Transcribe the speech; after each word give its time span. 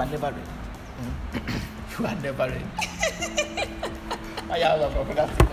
are 0.00 0.06
never 0.06 0.26
ready. 0.32 0.50
You 1.98 2.06
are 2.06 2.14
never 2.16 2.48
ready. 2.48 2.64
I 4.50 4.58
am 4.58 4.80
a 4.80 5.04
productive. 5.04 5.48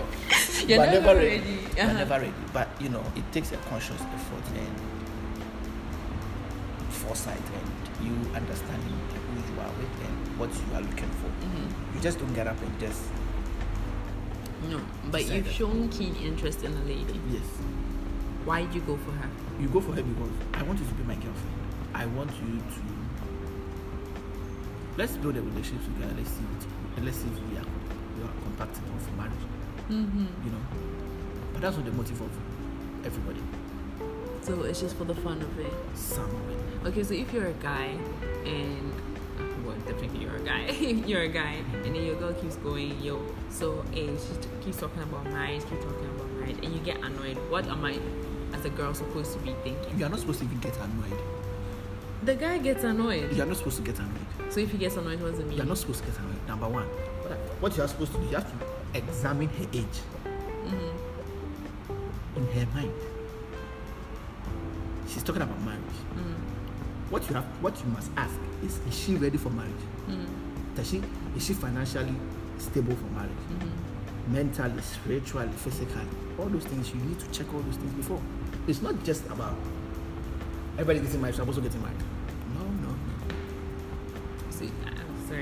You're 0.68 0.76
you 0.76 0.80
are 0.82 0.86
never 0.86 1.00
never 1.06 1.14
ready. 1.20 1.38
ready. 1.38 1.50
You 1.52 1.82
Uh-huh. 1.82 1.90
are 1.90 1.94
never 1.94 2.18
ready. 2.20 2.32
But 2.52 2.68
you 2.80 2.88
know, 2.88 3.04
it 3.16 3.24
takes 3.32 3.52
a 3.52 3.56
conscious 3.68 4.00
effort 4.00 4.44
and 4.56 4.74
foresight 6.90 7.42
and 7.54 8.06
you 8.06 8.14
understanding 8.34 8.96
who 9.14 9.54
you 9.54 9.60
are 9.60 9.72
with 9.78 9.94
and 10.06 10.38
what 10.38 10.50
you 10.50 10.74
are 10.76 10.80
looking 10.82 11.10
for. 11.20 11.28
Mm-hmm. 11.28 11.94
You 11.96 12.00
just 12.00 12.18
don't 12.18 12.32
get 12.34 12.46
up 12.46 12.60
and 12.62 12.78
just 12.80 13.02
No, 14.68 14.80
but 15.10 15.22
Say 15.22 15.36
you've 15.36 15.44
that. 15.46 15.54
shown 15.54 15.88
keen 15.90 16.14
interest 16.16 16.64
in 16.64 16.72
a 16.72 16.82
lady. 16.84 17.20
yes. 17.30 17.46
Why 18.44 18.62
did 18.64 18.74
you 18.74 18.80
go 18.82 18.96
for 18.96 19.12
her? 19.12 19.28
You 19.60 19.68
go 19.68 19.80
for 19.80 19.92
her 19.92 20.02
because 20.02 20.32
I 20.54 20.62
want 20.62 20.80
you 20.80 20.86
to 20.86 20.94
be 20.94 21.04
my 21.04 21.14
girlfriend. 21.14 21.56
I 21.94 22.06
want 22.06 22.30
you 22.42 22.58
to 22.58 22.80
let's 24.98 25.16
build 25.16 25.36
a 25.36 25.40
relationship 25.40 25.84
together. 25.94 26.14
Let's 26.18 26.30
see 26.30 26.42
it. 26.42 26.66
and 26.96 27.04
Let's 27.06 27.16
see 27.18 27.28
if 27.28 27.38
we 27.48 27.56
are 27.56 27.64
we 28.18 28.24
are 28.24 28.34
compatible 28.42 28.98
for 28.98 29.12
marriage. 29.12 29.46
Mm-hmm. 29.88 30.26
You 30.44 30.50
know, 30.50 30.64
but 31.52 31.62
that's 31.62 31.76
not 31.76 31.86
the 31.86 31.92
motive 31.92 32.20
of 32.20 32.30
everybody. 33.06 33.40
So 34.42 34.60
it's 34.62 34.80
just 34.80 34.96
for 34.96 35.04
the 35.04 35.14
fun 35.14 35.40
of 35.40 35.58
it. 35.58 35.72
Some 35.94 36.24
of 36.24 36.50
it. 36.50 36.88
Okay, 36.88 37.04
so 37.04 37.14
if 37.14 37.32
you're 37.32 37.46
a 37.46 37.52
guy 37.52 37.96
and 38.44 38.92
well, 39.64 39.76
definitely 39.86 40.20
you're 40.20 40.36
a 40.36 40.40
guy. 40.40 40.70
you're 41.06 41.22
a 41.22 41.28
guy, 41.28 41.62
and 41.84 41.84
then 41.84 41.94
your 41.94 42.16
girl 42.16 42.32
keeps 42.34 42.56
going, 42.56 43.00
yo. 43.00 43.22
So, 43.50 43.84
hey, 43.92 44.08
she 44.16 44.64
keeps 44.64 44.78
talking 44.78 45.02
about 45.02 45.24
marriage, 45.26 45.62
keep 45.68 45.80
talking 45.80 46.06
about 46.16 46.30
marriage, 46.32 46.56
and 46.62 46.72
you 46.72 46.80
get 46.80 46.96
annoyed. 47.04 47.36
What 47.50 47.66
am 47.68 47.84
I, 47.84 47.98
as 48.54 48.64
a 48.64 48.70
girl, 48.70 48.94
supposed 48.94 49.34
to 49.34 49.38
be 49.40 49.54
thinking? 49.62 49.98
You 49.98 50.06
are 50.06 50.08
not 50.08 50.20
supposed 50.20 50.40
to 50.40 50.46
even 50.46 50.58
get 50.58 50.76
annoyed. 50.76 51.20
The 52.24 52.34
guy 52.34 52.58
gets 52.58 52.82
annoyed. 52.84 53.32
You 53.36 53.42
are 53.42 53.46
not 53.46 53.58
supposed 53.58 53.76
to 53.76 53.82
get 53.82 53.98
annoyed. 53.98 54.27
So 54.50 54.60
if 54.60 54.70
he 54.72 54.78
gets 54.78 54.96
annoyed, 54.96 55.20
what 55.20 55.30
does 55.32 55.40
it 55.40 55.46
mean? 55.46 55.56
You 55.58 55.62
are 55.62 55.66
not 55.66 55.78
supposed 55.78 56.00
to 56.04 56.10
get 56.10 56.18
annoyed. 56.18 56.46
Number 56.48 56.68
one, 56.68 56.84
what, 57.60 57.76
you 57.76 57.82
are 57.82 57.88
supposed 57.88 58.12
to 58.12 58.18
do, 58.18 58.24
you 58.26 58.34
have 58.36 58.46
to 58.48 58.98
examine 58.98 59.48
her 59.48 59.66
age 59.72 59.86
Mm-hmm. 60.68 62.36
in 62.36 62.46
her 62.52 62.66
mind. 62.74 62.92
She's 65.08 65.22
talking 65.22 65.40
about 65.42 65.58
marriage. 65.62 65.80
Mm-hmm. 66.14 67.10
What 67.10 67.26
you 67.28 67.34
have, 67.36 67.44
what 67.62 67.78
you 67.80 67.86
must 67.86 68.10
ask 68.18 68.34
is: 68.62 68.78
Is 68.86 68.98
she 68.98 69.14
ready 69.16 69.38
for 69.38 69.48
marriage? 69.50 69.72
Mm-hmm. 70.08 70.74
Does 70.74 70.90
she 70.90 71.02
is 71.36 71.46
she 71.46 71.54
financially 71.54 72.14
stable 72.58 72.94
for 72.96 73.06
marriage? 73.06 73.30
Mm-hmm. 73.30 74.34
Mentally, 74.34 74.82
spiritually, 74.82 75.48
physically, 75.56 76.02
all 76.38 76.46
those 76.46 76.64
things 76.64 76.90
you 76.90 77.00
need 77.00 77.18
to 77.18 77.30
check 77.30 77.46
all 77.54 77.60
those 77.60 77.76
things 77.76 77.94
before. 77.94 78.20
It's 78.66 78.82
not 78.82 79.02
just 79.04 79.24
about 79.30 79.56
everybody 80.74 81.00
getting 81.00 81.22
married. 81.22 81.36
So 81.36 81.42
I'm 81.44 81.48
also 81.48 81.62
getting 81.62 81.80
married. 81.80 81.96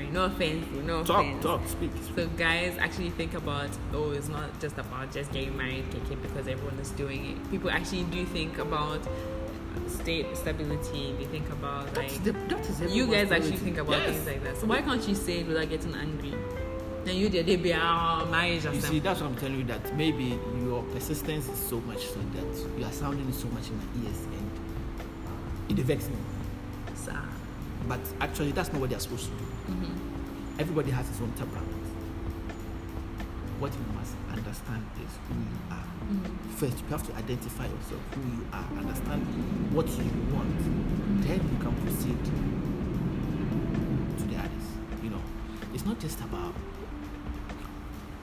Sorry, 0.07 0.11
no 0.13 0.25
offense, 0.25 0.65
no 0.85 1.03
Talk, 1.03 1.25
offense. 1.25 1.43
talk, 1.43 1.67
speak. 1.67 1.91
speak. 2.03 2.15
So 2.15 2.27
guys 2.37 2.77
actually 2.79 3.09
think 3.11 3.33
about 3.33 3.69
oh 3.93 4.11
it's 4.11 4.29
not 4.29 4.59
just 4.59 4.77
about 4.77 5.11
just 5.11 5.31
getting 5.31 5.55
married 5.57 5.85
KK 5.91 6.21
because 6.21 6.47
everyone 6.47 6.77
is 6.79 6.91
doing 6.91 7.31
it. 7.31 7.51
People 7.51 7.69
actually 7.69 8.03
do 8.05 8.25
think 8.25 8.57
about 8.57 8.99
state 9.87 10.35
stability. 10.35 11.15
They 11.17 11.25
think 11.25 11.49
about 11.49 11.95
like 11.95 12.11
the, 12.23 12.31
that 12.33 12.59
is 12.69 12.93
you 12.95 13.07
guys 13.07 13.31
actually 13.31 13.57
think 13.57 13.77
about 13.77 13.91
Yes. 13.99 14.15
things 14.15 14.27
like 14.27 14.43
that. 14.43 14.57
So 14.57 14.67
why 14.67 14.81
can't 14.81 15.07
you 15.07 15.15
say 15.15 15.39
it 15.39 15.47
without 15.47 15.69
getting 15.69 15.93
angry? 15.95 16.33
Then 17.05 17.15
you 17.15 17.29
did 17.29 17.45
they 17.45 17.55
be 17.55 17.73
our 17.73 18.25
marriage 18.25 18.65
or 18.65 18.73
You 18.73 18.81
see, 18.81 18.99
that's 18.99 19.21
what 19.21 19.29
I'm 19.29 19.35
telling 19.37 19.59
you. 19.59 19.63
That 19.63 19.95
maybe 19.95 20.37
your 20.61 20.83
persistence 20.91 21.47
is 21.47 21.57
so 21.57 21.79
much 21.81 22.05
so 22.05 22.19
that 22.35 22.79
you 22.79 22.83
are 22.85 22.91
sounding 22.91 23.31
so 23.31 23.47
much 23.49 23.69
in 23.69 23.77
my 23.77 24.07
ears, 24.07 24.19
and 24.25 25.77
it 25.79 25.83
vexes 25.85 26.09
me. 26.09 26.15
But 27.87 27.99
actually, 28.21 28.51
that's 28.51 28.71
not 28.71 28.81
what 28.81 28.89
they're 28.89 28.99
supposed 28.99 29.25
to 29.25 29.31
do. 29.31 29.45
mhm. 29.73 29.91
Everybody 30.59 30.91
has 30.91 31.07
his 31.07 31.21
own 31.21 31.31
temperament. 31.33 31.73
What 33.59 33.71
you 33.73 33.85
must 33.95 34.13
understand 34.31 34.83
is 35.03 35.11
who 35.27 35.35
you 35.35 35.59
are. 35.71 35.85
Mhm. 36.11 36.55
First, 36.57 36.79
you 36.81 36.87
have 36.89 37.03
to 37.07 37.15
identify 37.15 37.65
yourself, 37.65 38.01
who 38.15 38.21
you 38.21 38.45
are, 38.53 38.65
understand 38.77 39.25
what 39.73 39.87
you 39.87 40.11
want. 40.33 40.59
Then 41.23 41.39
you 41.51 41.57
can 41.63 41.73
proceed 41.83 42.17
to 44.17 44.23
the 44.25 44.35
others. 44.37 44.67
You 45.03 45.09
know, 45.11 45.21
it's 45.73 45.85
not 45.85 45.99
just 45.99 46.19
about 46.21 46.53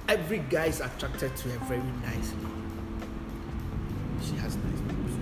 every 0.08 0.38
guy 0.50 0.66
is 0.66 0.80
attracted 0.80 1.34
to 1.36 1.48
a 1.54 1.58
very 1.64 1.82
nice 2.02 2.32
lady. 2.32 2.62
She 4.22 4.36
has 4.36 4.56
nice 4.56 4.80
boobs. 4.80 5.14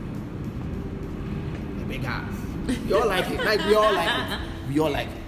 A 1.82 1.84
big 1.86 2.04
ass. 2.04 2.34
We 2.66 2.92
all 2.92 3.06
like 3.08 3.30
it. 3.30 3.44
Like 3.44 3.60
we 3.66 3.74
all 3.74 3.92
like 3.92 4.30
it. 4.30 4.38
We 4.68 4.78
all 4.80 4.90
like 4.90 5.08
it. 5.08 5.22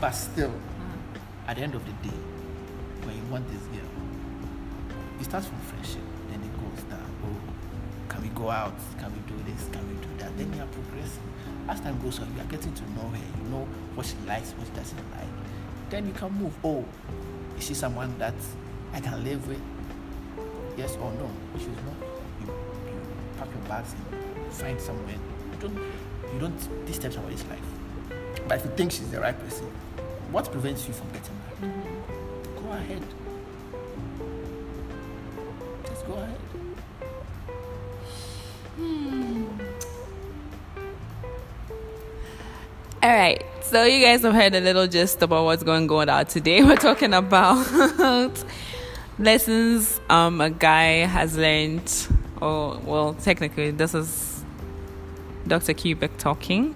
But 0.00 0.10
still, 0.12 0.52
at 1.46 1.56
the 1.56 1.62
end 1.62 1.74
of 1.74 1.84
the 1.84 1.92
day, 2.08 2.16
when 3.04 3.16
you 3.16 3.22
want 3.30 3.48
this 3.50 3.62
girl, 3.62 3.88
it 5.20 5.24
starts 5.24 5.46
from 5.46 5.58
friendship, 5.60 6.02
then 6.30 6.40
it 6.42 6.52
goes 6.60 6.82
down. 6.84 7.10
Oh, 7.24 7.36
can 8.08 8.22
we 8.22 8.28
go 8.30 8.50
out? 8.50 8.74
Can 8.98 9.12
we 9.12 9.20
do 9.20 9.42
this? 9.44 9.68
Can 9.72 9.86
we 9.88 9.94
do 10.06 10.08
that? 10.18 10.36
Then 10.36 10.52
you 10.54 10.62
are 10.62 10.66
progressing. 10.66 11.22
As 11.68 11.80
time 11.80 12.00
goes 12.02 12.18
on, 12.20 12.32
you 12.34 12.40
are 12.40 12.46
getting 12.46 12.72
to 12.74 12.82
know 12.92 13.08
her. 13.08 13.18
You 13.42 13.50
know 13.50 13.68
what 13.94 14.06
she 14.06 14.16
likes, 14.26 14.52
what 14.52 14.66
she 14.66 14.72
doesn't 14.74 15.10
like. 15.12 15.28
Then 15.90 16.06
you 16.06 16.12
can 16.12 16.32
move. 16.32 16.54
Oh, 16.64 16.84
is 17.58 17.66
she 17.66 17.74
someone 17.74 18.16
that 18.18 18.34
I 18.92 19.00
can 19.00 19.22
live 19.24 19.46
with? 19.48 19.60
Yes 20.76 20.96
or 20.96 21.12
no? 21.12 21.30
She's 21.58 21.66
not, 21.68 21.96
you, 22.40 22.46
you 22.46 23.02
pack 23.38 23.48
your 23.48 23.68
bags 23.68 23.94
and 24.12 24.52
find 24.52 24.80
somewhere. 24.80 25.16
Don't, 25.60 25.76
you 26.32 26.38
don't. 26.38 26.66
About 27.00 27.30
this 27.30 27.44
life. 27.48 27.60
But 28.46 28.58
if 28.58 28.64
you 28.64 28.70
think 28.76 28.92
she's 28.92 29.10
the 29.10 29.20
right 29.20 29.38
person, 29.38 29.66
what 30.30 30.50
prevents 30.50 30.86
you 30.86 30.92
from 30.92 31.08
getting 31.12 31.34
married? 31.60 31.82
Go 32.56 32.72
ahead. 32.72 33.02
Just 35.86 36.06
go 36.06 36.14
ahead. 36.14 36.40
All 43.02 43.10
right. 43.10 43.44
So 43.62 43.84
you 43.84 44.04
guys 44.04 44.22
have 44.22 44.34
heard 44.34 44.54
a 44.54 44.60
little 44.60 44.86
gist 44.86 45.22
about 45.22 45.44
what's 45.44 45.62
going 45.62 45.90
on 45.90 46.08
out 46.08 46.28
today. 46.28 46.62
We're 46.64 46.76
talking 46.76 47.14
about 47.14 47.66
lessons 49.18 50.00
um 50.08 50.40
a 50.40 50.48
guy 50.48 51.04
has 51.04 51.36
learned 51.36 52.08
or 52.40 52.78
well 52.84 53.12
technically 53.14 53.70
this 53.70 53.94
is 53.94 54.29
Dr. 55.50 55.74
Cubic 55.74 56.16
talking. 56.16 56.74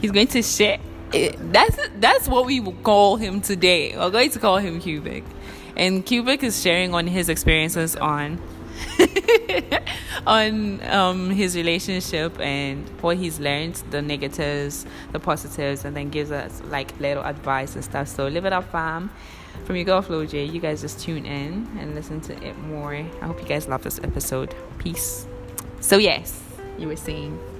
He's 0.00 0.12
going 0.12 0.28
to 0.28 0.42
share 0.42 0.78
that's 1.12 1.78
that's 1.98 2.28
what 2.28 2.46
we 2.46 2.60
will 2.60 2.72
call 2.82 3.16
him 3.16 3.40
today. 3.40 3.96
We're 3.96 4.10
going 4.10 4.30
to 4.30 4.38
call 4.38 4.58
him 4.58 4.80
Cubic. 4.80 5.24
And 5.76 6.04
Cubic 6.04 6.42
is 6.42 6.60
sharing 6.60 6.94
on 6.94 7.06
his 7.06 7.28
experiences 7.28 7.96
on 7.96 8.40
on 10.26 10.82
um, 10.84 11.30
his 11.30 11.56
relationship 11.56 12.38
and 12.40 12.88
what 13.00 13.16
he's 13.16 13.38
learned, 13.38 13.74
the 13.90 14.02
negatives, 14.02 14.86
the 15.12 15.20
positives, 15.20 15.84
and 15.84 15.96
then 15.96 16.10
gives 16.10 16.30
us 16.30 16.62
like 16.66 16.98
little 17.00 17.24
advice 17.24 17.74
and 17.74 17.84
stuff. 17.84 18.08
So 18.08 18.26
live 18.26 18.44
it 18.44 18.52
up, 18.52 18.70
fam. 18.70 19.10
From 19.64 19.76
your 19.76 19.84
girl 19.84 20.02
Flo 20.02 20.26
J, 20.26 20.44
you 20.44 20.60
guys 20.60 20.82
just 20.82 21.00
tune 21.00 21.24
in 21.24 21.66
and 21.78 21.94
listen 21.94 22.20
to 22.22 22.46
it 22.46 22.58
more. 22.58 22.94
I 22.94 23.26
hope 23.26 23.40
you 23.40 23.48
guys 23.48 23.68
love 23.68 23.82
this 23.82 23.98
episode. 24.00 24.54
Peace. 24.78 25.26
So 25.80 25.96
yes, 25.98 26.42
you 26.78 26.88
were 26.88 26.96
saying. 26.96 27.55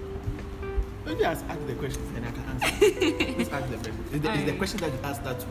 Maybe 1.07 1.25
ask, 1.25 1.45
ask 1.49 1.67
the 1.67 1.75
questions 1.75 2.17
and 2.17 2.27
I 2.27 2.31
can 2.33 2.43
answer. 2.43 2.67
Let's 3.39 3.51
ask 3.51 3.71
the 3.71 3.77
question. 3.77 4.05
Is 4.13 4.21
the, 4.21 4.33
is 4.33 4.45
the 4.45 4.57
question 4.57 4.81
that 4.81 4.93
you 4.93 4.99
asked 5.05 5.23
that 5.25 5.39
to 5.39 5.47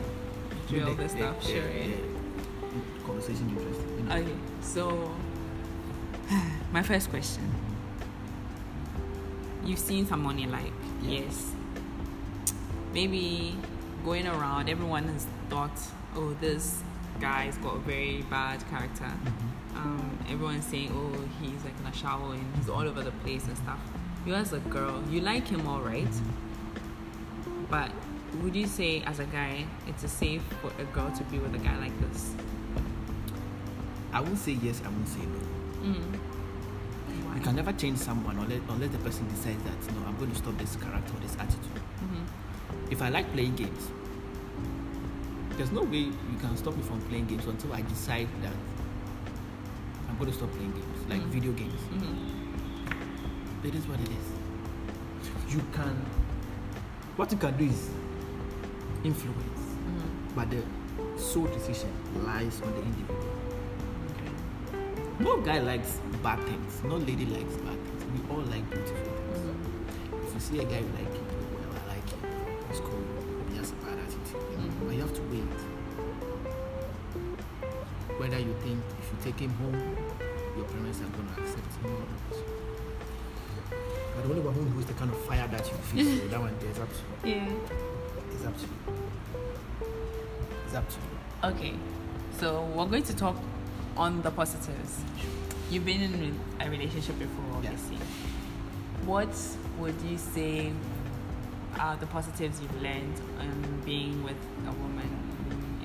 Drill 0.68 0.88
make 0.88 0.98
the 0.98 1.08
stuff, 1.08 1.46
sure, 1.46 1.56
yeah. 1.56 1.96
conversation 3.06 3.48
interesting. 3.48 3.98
You 3.98 4.04
know? 4.04 4.16
Okay, 4.16 4.34
so 4.60 5.14
my 6.72 6.82
first 6.82 7.08
question. 7.08 7.50
You've 9.64 9.78
seen 9.78 10.06
someone 10.06 10.38
you 10.38 10.48
like, 10.48 10.72
Yeah. 11.02 11.20
yes. 11.20 11.52
Maybe 12.92 13.56
going 14.04 14.26
around, 14.26 14.68
everyone 14.68 15.04
has 15.08 15.26
thought, 15.48 15.78
oh, 16.14 16.34
this 16.40 16.82
guy's 17.18 17.56
got 17.58 17.76
a 17.76 17.78
very 17.78 18.22
bad 18.28 18.62
character. 18.68 19.04
Mm-hmm. 19.04 19.78
Um, 19.78 20.18
everyone's 20.30 20.66
saying, 20.66 20.90
oh, 20.94 21.12
he's 21.42 21.64
like 21.64 21.78
in 21.80 21.86
a 21.86 21.92
shower 21.94 22.34
and 22.34 22.56
he's 22.56 22.68
all 22.68 22.86
over 22.86 23.02
the 23.02 23.10
place 23.22 23.46
and 23.46 23.56
stuff. 23.56 23.80
You 24.26 24.34
as 24.34 24.52
a 24.52 24.58
girl, 24.58 25.02
you 25.08 25.20
like 25.20 25.46
him 25.46 25.66
all 25.68 25.80
right, 25.80 26.08
but 27.70 27.90
would 28.42 28.56
you 28.56 28.66
say 28.66 29.02
as 29.02 29.20
a 29.20 29.24
guy, 29.24 29.64
it's 29.86 30.02
a 30.02 30.08
safe 30.08 30.42
for 30.60 30.72
a 30.82 30.84
girl 30.86 31.10
to 31.16 31.22
be 31.24 31.38
with 31.38 31.54
a 31.54 31.58
guy 31.58 31.76
like 31.78 31.96
this? 32.00 32.34
I 34.12 34.20
won't 34.20 34.38
say 34.38 34.52
yes, 34.52 34.82
I 34.84 34.88
won't 34.88 35.06
say 35.08 35.20
no. 35.20 35.38
Mm. 35.90 36.18
You 37.36 37.40
can 37.40 37.54
never 37.54 37.72
change 37.72 37.98
someone 37.98 38.36
unless, 38.36 38.60
unless 38.68 38.90
the 38.90 38.98
person 38.98 39.28
decides 39.28 39.62
that, 39.62 39.94
no, 39.94 40.06
I'm 40.06 40.16
going 40.16 40.30
to 40.32 40.36
stop 40.36 40.58
this 40.58 40.74
character 40.76 41.12
or 41.14 41.20
this 41.20 41.36
attitude. 41.38 41.82
Mhm. 42.02 42.90
If 42.90 43.02
I 43.02 43.10
like 43.10 43.30
playing 43.32 43.54
games, 43.54 43.90
there's 45.56 45.70
no 45.70 45.82
way 45.82 46.10
you 46.10 46.38
can 46.40 46.56
stop 46.56 46.76
me 46.76 46.82
from 46.82 47.00
playing 47.02 47.26
games 47.26 47.46
until 47.46 47.72
I 47.72 47.82
decide 47.82 48.28
that 48.42 48.52
I'm 50.08 50.16
going 50.18 50.30
to 50.32 50.36
stop 50.36 50.50
playing 50.50 50.72
games, 50.72 51.06
like 51.08 51.20
Mm. 51.22 51.30
video 51.30 51.52
games. 51.52 51.80
Mhm. 51.92 52.35
It 53.66 53.74
is 53.74 53.88
what 53.88 53.98
it 53.98 54.08
is. 54.08 55.52
You 55.52 55.60
can, 55.72 56.06
what 57.16 57.32
you 57.32 57.38
can 57.38 57.56
do 57.56 57.64
is 57.64 57.90
influence, 59.02 59.58
mm-hmm. 59.58 60.34
but 60.36 60.50
the 60.50 60.62
sole 61.20 61.46
decision 61.46 61.90
lies 62.24 62.62
on 62.62 62.70
the 62.74 62.82
individual. 62.82 63.26
No 65.18 65.40
guy 65.40 65.58
likes 65.58 65.98
bad 66.22 66.38
things. 66.44 66.84
No 66.84 66.94
lady 66.94 67.26
likes 67.26 67.56
bad 67.56 67.74
things. 67.74 68.04
We 68.14 68.20
all 68.30 68.42
like 68.42 68.70
beautiful 68.70 68.96
things. 69.02 69.38
Mm-hmm. 69.40 70.26
If 70.28 70.34
you 70.34 70.40
see 70.40 70.58
a 70.60 70.64
guy 70.64 70.78
you 70.78 70.92
like 70.94 71.12
it, 71.12 71.26
well, 71.50 71.74
I 71.74 71.88
like 71.88 72.06
it. 72.06 72.20
It's 72.70 72.78
cool. 72.78 73.02
He 73.50 73.56
has 73.56 73.72
a 73.72 73.74
bad 73.82 73.98
attitude. 73.98 74.46
You 74.52 74.58
know? 74.58 74.70
But 74.86 74.94
you 74.94 75.00
have 75.00 75.14
to 75.14 75.22
wait. 75.22 75.54
Whether 78.20 78.38
you 78.38 78.54
think 78.62 78.78
if 79.00 79.10
you 79.10 79.18
take 79.24 79.40
him 79.40 79.50
home, 79.54 79.96
your 80.56 80.66
parents 80.66 81.00
are 81.00 81.10
going 81.18 81.34
to 81.34 81.42
accept 81.42 81.72
him 81.82 81.90
or 81.90 81.98
not. 81.98 82.75
But 84.16 84.22
the 84.22 84.30
only 84.30 84.40
one 84.40 84.54
who 84.54 84.64
knows 84.74 84.86
the 84.86 84.94
kind 84.94 85.10
of 85.10 85.20
fire 85.26 85.46
that 85.46 85.66
you 85.70 85.76
feel, 85.76 86.18
so 86.18 86.26
that 86.28 86.40
one 86.40 86.54
is 86.54 86.78
up 86.78 86.88
to 86.88 87.28
you. 87.28 87.34
Yeah. 87.34 87.48
It's 88.32 88.46
up 88.46 88.56
to 88.56 88.62
you. 88.62 88.98
It's 90.64 90.74
up 90.74 90.88
to 90.88 90.94
you. 90.94 91.54
Okay, 91.54 91.74
so 92.38 92.64
we're 92.74 92.86
going 92.86 93.02
to 93.02 93.14
talk 93.14 93.36
on 93.94 94.22
the 94.22 94.30
positives. 94.30 95.00
You've 95.70 95.84
been 95.84 96.00
in 96.00 96.40
a 96.60 96.70
relationship 96.70 97.18
before, 97.18 97.44
obviously. 97.56 97.98
What 99.04 99.28
would 99.78 100.00
you 100.00 100.16
say 100.16 100.72
are 101.78 101.96
the 101.96 102.06
positives 102.06 102.58
you've 102.62 102.82
learned 102.82 103.20
um, 103.38 103.82
being 103.84 104.24
with 104.24 104.38
a 104.66 104.72
woman 104.72 105.10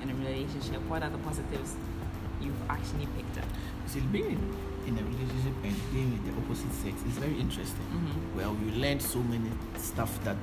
in 0.02 0.08
a 0.08 0.14
relationship? 0.14 0.80
What 0.88 1.02
are 1.02 1.10
the 1.10 1.18
positives 1.18 1.76
you've 2.42 2.62
actually 2.70 3.06
picked 3.16 3.38
up? 3.38 3.44
See, 3.86 4.00
being 4.00 4.38
in 4.86 4.98
a 4.98 5.02
relationship 5.02 5.54
and 5.62 5.76
being 5.92 6.10
with 6.12 6.24
the 6.26 6.32
opposite 6.42 6.72
sex 6.72 6.96
is 7.06 7.18
very 7.18 7.38
interesting. 7.38 7.86
Mhm. 7.92 8.36
Well, 8.36 8.56
you 8.64 8.72
learn 8.80 9.00
so 9.00 9.18
many 9.20 9.50
stuff 9.78 10.22
that 10.24 10.36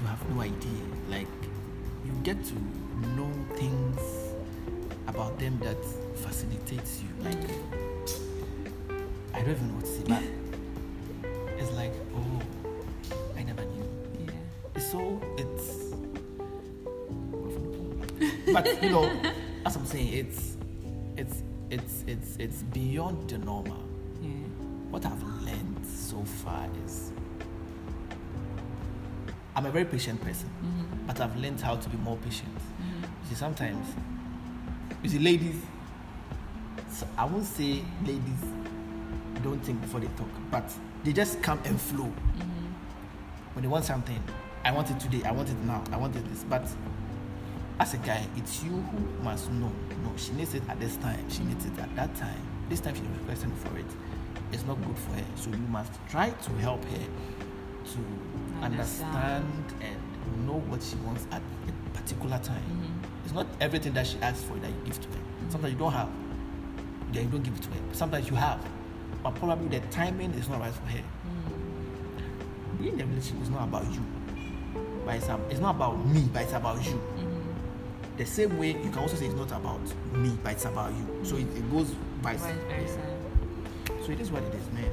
you 0.00 0.06
have 0.06 0.22
no 0.34 0.40
idea. 0.42 0.84
Like, 1.10 1.26
you 2.04 2.12
get 2.22 2.44
to 2.44 2.54
know 3.16 3.30
things 3.56 4.00
about 5.06 5.38
them 5.38 5.58
that 5.60 5.76
facilitates 6.16 7.00
you. 7.02 7.08
Like, 7.24 7.42
I 9.34 9.40
don't 9.40 9.50
even 9.50 9.68
know 9.68 9.74
what 9.74 9.84
to 9.84 9.90
say, 9.90 10.04
but 10.06 10.22
it's 11.58 11.72
like, 11.72 11.92
oh, 12.14 12.40
I 13.36 13.42
never 13.42 13.64
knew. 13.64 13.84
Yeah. 14.26 14.32
It's 14.76 14.90
so 14.90 15.20
it's 15.36 15.84
but 18.52 18.82
you 18.82 18.90
know 18.90 19.08
as 19.64 19.76
i'm 19.76 19.86
saying 19.86 20.12
it's 20.12 20.56
it's 21.70 22.04
it's 22.06 22.36
it's 22.38 22.62
beyond 22.62 23.28
the 23.30 23.38
normal 23.38 23.82
Yeah. 24.22 24.28
what 24.90 25.04
i've 25.04 25.22
learned 25.22 25.84
so 25.86 26.22
far 26.24 26.66
is 26.84 27.12
i'm 29.56 29.66
a 29.66 29.70
very 29.70 29.84
patient 29.84 30.20
person 30.22 30.48
Mhm. 30.62 31.06
but 31.06 31.20
i've 31.20 31.36
learned 31.36 31.60
how 31.60 31.76
to 31.76 31.88
be 31.88 31.96
more 31.98 32.16
patient 32.18 32.54
Mhm. 32.56 33.02
you 33.02 33.28
see 33.28 33.34
sometimes 33.34 33.86
you 35.02 35.10
see 35.10 35.18
ladies 35.18 35.60
so 36.90 37.06
i 37.16 37.24
won't 37.24 37.44
say 37.44 37.84
ladies 38.06 38.42
don't 39.42 39.60
think 39.64 39.80
before 39.80 40.00
they 40.00 40.08
talk 40.16 40.28
but 40.50 40.64
they 41.04 41.12
just 41.12 41.42
come 41.42 41.58
and 41.64 41.80
flow 41.80 42.06
Mhm. 42.06 42.72
when 43.54 43.62
they 43.62 43.68
want 43.68 43.84
something, 43.84 44.20
I 44.64 44.72
want 44.72 44.90
it 44.90 45.00
today, 45.00 45.22
I 45.24 45.30
want 45.32 45.48
it 45.48 45.56
now, 45.64 45.82
I 45.92 45.96
want 45.96 46.14
it 46.16 46.24
this. 46.28 46.44
But 46.44 46.62
as 47.80 47.94
a 47.94 47.98
guy, 47.98 48.26
it's 48.36 48.62
you 48.62 48.70
who 48.72 49.22
must 49.22 49.50
know. 49.52 49.70
No, 50.02 50.12
she 50.16 50.32
needs 50.32 50.54
it 50.54 50.62
at 50.68 50.78
this 50.80 50.96
time, 50.96 51.28
she 51.30 51.42
needs 51.44 51.64
it 51.64 51.78
at 51.78 51.94
that 51.96 52.14
time. 52.16 52.40
This 52.68 52.80
time 52.80 52.94
she's 52.94 53.04
requesting 53.20 53.52
for 53.56 53.76
it. 53.78 53.86
It's 54.52 54.64
not 54.66 54.82
good 54.84 54.98
for 54.98 55.12
her. 55.12 55.24
So 55.36 55.50
you 55.50 55.56
must 55.58 55.92
try 56.10 56.30
to 56.30 56.50
help 56.58 56.84
her 56.84 56.98
to 56.98 57.98
Understand. 58.64 59.14
understand 59.14 59.74
and 59.82 60.46
know 60.46 60.58
what 60.68 60.82
she 60.82 60.96
wants 60.96 61.26
at 61.30 61.40
a 61.68 61.98
particular 61.98 62.38
time. 62.38 62.62
Mhm. 62.62 63.24
It's 63.24 63.32
not 63.34 63.46
everything 63.60 63.92
that 63.94 64.06
she 64.06 64.18
asks 64.20 64.42
for 64.44 64.54
that 64.56 64.68
you 64.70 64.76
give 64.84 65.00
to 65.00 65.08
her. 65.08 65.18
Sometimes 65.48 65.72
you 65.72 65.78
don't 65.78 65.92
have, 65.92 66.08
then 67.12 67.24
you 67.24 67.30
don't 67.30 67.42
give 67.42 67.54
it 67.54 67.62
to 67.62 67.68
her. 67.70 67.80
Sometimes 67.92 68.28
you 68.28 68.36
have, 68.36 68.60
but 69.22 69.34
probably 69.36 69.68
the 69.78 69.86
timing 69.88 70.32
is 70.32 70.48
not 70.48 70.60
right 70.60 70.72
for 70.74 70.86
her 70.86 70.98
Mhm. 70.98 72.78
being 72.78 72.94
in 72.94 73.00
a 73.00 73.06
relationship 73.06 73.42
is 73.42 73.50
not 73.50 73.64
about 73.64 73.90
you, 73.92 74.00
but 75.04 75.14
it's, 75.16 75.28
it's 75.50 75.60
not 75.60 75.76
about 75.76 76.04
me, 76.06 76.28
but 76.32 76.42
it's 76.42 76.52
about 76.52 76.84
you. 76.84 77.00
Mhm. 77.16 77.27
The 78.18 78.26
same 78.26 78.58
way 78.58 78.68
you 78.72 78.90
can 78.90 78.98
also 78.98 79.16
say 79.16 79.26
it's 79.26 79.34
not 79.34 79.52
about 79.52 79.80
me, 80.12 80.36
but 80.42 80.52
it's 80.52 80.64
about 80.64 80.92
you. 80.92 81.24
So 81.24 81.36
it, 81.36 81.42
it 81.56 81.70
goes 81.70 81.86
vice 82.20 82.42
versa. 82.68 83.00
So 84.04 84.12
it 84.12 84.20
is 84.20 84.30
what 84.30 84.42
it 84.42 84.54
is, 84.54 84.72
man. 84.72 84.90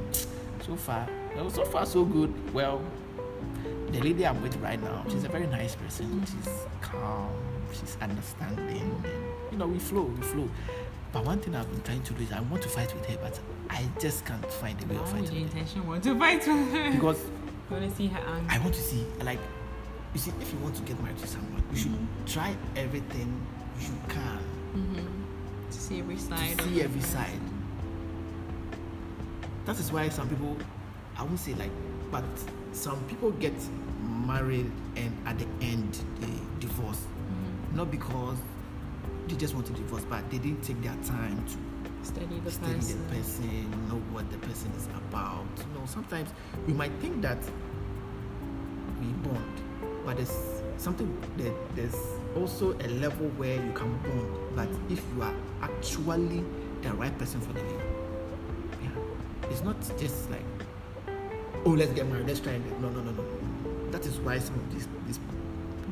So 0.65 0.75
far, 0.75 1.07
so 1.49 1.65
far 1.65 1.85
so 1.85 2.05
good. 2.05 2.31
Well, 2.53 2.81
the 3.89 3.99
lady 4.01 4.25
I'm 4.27 4.41
with 4.41 4.55
right 4.57 4.81
now, 4.81 5.03
she's 5.09 5.23
a 5.23 5.29
very 5.29 5.47
nice 5.47 5.75
person. 5.75 6.23
She's 6.25 6.53
calm, 6.81 7.31
she's 7.71 7.97
understanding, 8.01 9.01
and 9.03 9.23
you 9.51 9.57
know 9.57 9.67
we 9.67 9.79
flow, 9.79 10.03
we 10.03 10.21
flow. 10.21 10.49
But 11.11 11.25
one 11.25 11.39
thing 11.39 11.55
I've 11.55 11.69
been 11.71 11.81
trying 11.81 12.03
to 12.03 12.13
do 12.13 12.23
is 12.23 12.31
I 12.31 12.41
want 12.41 12.61
to 12.63 12.69
fight 12.69 12.93
with 12.93 13.05
her, 13.07 13.17
but 13.21 13.39
I 13.69 13.85
just 13.99 14.25
can't 14.25 14.45
find 14.51 14.81
a 14.83 14.85
way 14.87 14.95
of 14.97 15.11
Why 15.13 15.19
would 15.19 15.29
fighting 15.29 15.35
you 15.37 15.43
with 15.45 15.53
intention 15.55 15.87
want 15.87 16.03
to 16.03 16.19
fight 16.19 16.47
with 16.47 16.71
her? 16.73 16.91
because 16.91 17.19
I 17.69 17.73
want 17.73 17.89
to 17.89 17.95
see 17.95 18.07
her 18.07 18.19
angry. 18.19 18.47
I 18.55 18.59
want 18.59 18.73
to 18.75 18.81
see, 18.81 19.05
like, 19.23 19.39
you 20.15 20.19
see, 20.19 20.31
if 20.41 20.51
you 20.51 20.59
want 20.59 20.75
to 20.75 20.81
get 20.83 20.99
married 21.03 21.17
to 21.19 21.27
someone, 21.27 21.61
you 21.71 21.77
should 21.77 21.95
try 22.25 22.55
everything 22.75 23.45
you 23.79 23.93
can 24.09 24.39
Mm-hmm. 24.75 25.71
To 25.71 25.77
see 25.77 25.99
every 25.99 26.17
side. 26.17 26.57
to 26.59 26.63
see 26.65 26.81
every 26.81 27.01
side. 27.01 27.39
That 29.65 29.79
is 29.79 29.91
why 29.91 30.09
some 30.09 30.27
people, 30.29 30.57
I 31.17 31.23
won't 31.23 31.39
say 31.39 31.53
like, 31.55 31.71
but 32.11 32.23
some 32.73 33.01
people 33.05 33.31
get 33.31 33.53
married 34.27 34.69
and 34.97 35.15
at 35.25 35.39
the 35.39 35.47
end 35.61 35.97
they 36.19 36.33
divorce. 36.59 36.99
Mhm. 37.05 37.75
Not 37.75 37.89
because 37.91 38.37
they 39.27 39.35
just 39.35 39.53
want 39.53 39.65
to 39.67 39.73
divorce, 39.73 40.03
but 40.09 40.29
they 40.29 40.37
didn't 40.39 40.61
take 40.63 40.81
their 40.81 40.95
time 41.03 41.43
to 41.47 41.57
Study 42.07 42.39
the 42.43 42.51
study 42.51 42.73
person. 42.75 43.07
the 43.09 43.15
person, 43.15 43.71
know 43.89 43.99
what 44.13 44.29
the 44.31 44.37
person 44.39 44.71
is 44.77 44.87
about. 45.09 45.45
You 45.57 45.79
know, 45.79 45.85
sometimes 45.85 46.29
we 46.67 46.73
might 46.73 46.91
think 47.01 47.21
that 47.23 47.39
we 48.99 49.07
bond, 49.27 49.61
but 50.05 50.17
there's 50.17 50.35
something 50.77 51.09
that 51.37 51.53
there's 51.75 51.95
also 52.35 52.73
a 52.73 52.87
level 52.99 53.27
where 53.37 53.55
you 53.55 53.71
can 53.73 53.97
bond. 53.99 54.55
But 54.55 54.69
if 54.91 55.03
you 55.15 55.21
are 55.23 55.33
actually 55.61 56.43
the 56.81 56.93
right 56.93 57.17
person 57.17 57.41
for 57.41 57.53
the 57.53 57.61
lady, 57.61 57.83
yeah, 58.83 59.49
it's 59.49 59.61
not 59.63 59.79
just 59.97 60.29
like, 60.29 60.43
oh, 61.65 61.71
let's 61.71 61.91
get 61.93 62.07
married, 62.07 62.27
let's 62.27 62.39
try 62.39 62.53
and 62.53 62.81
no, 62.81 62.89
no, 62.89 63.01
no, 63.01 63.11
no. 63.11 63.25
That 63.91 64.05
is 64.05 64.17
why 64.19 64.39
some 64.39 64.55
of 64.55 64.73
these 64.73 64.87
these 65.07 65.19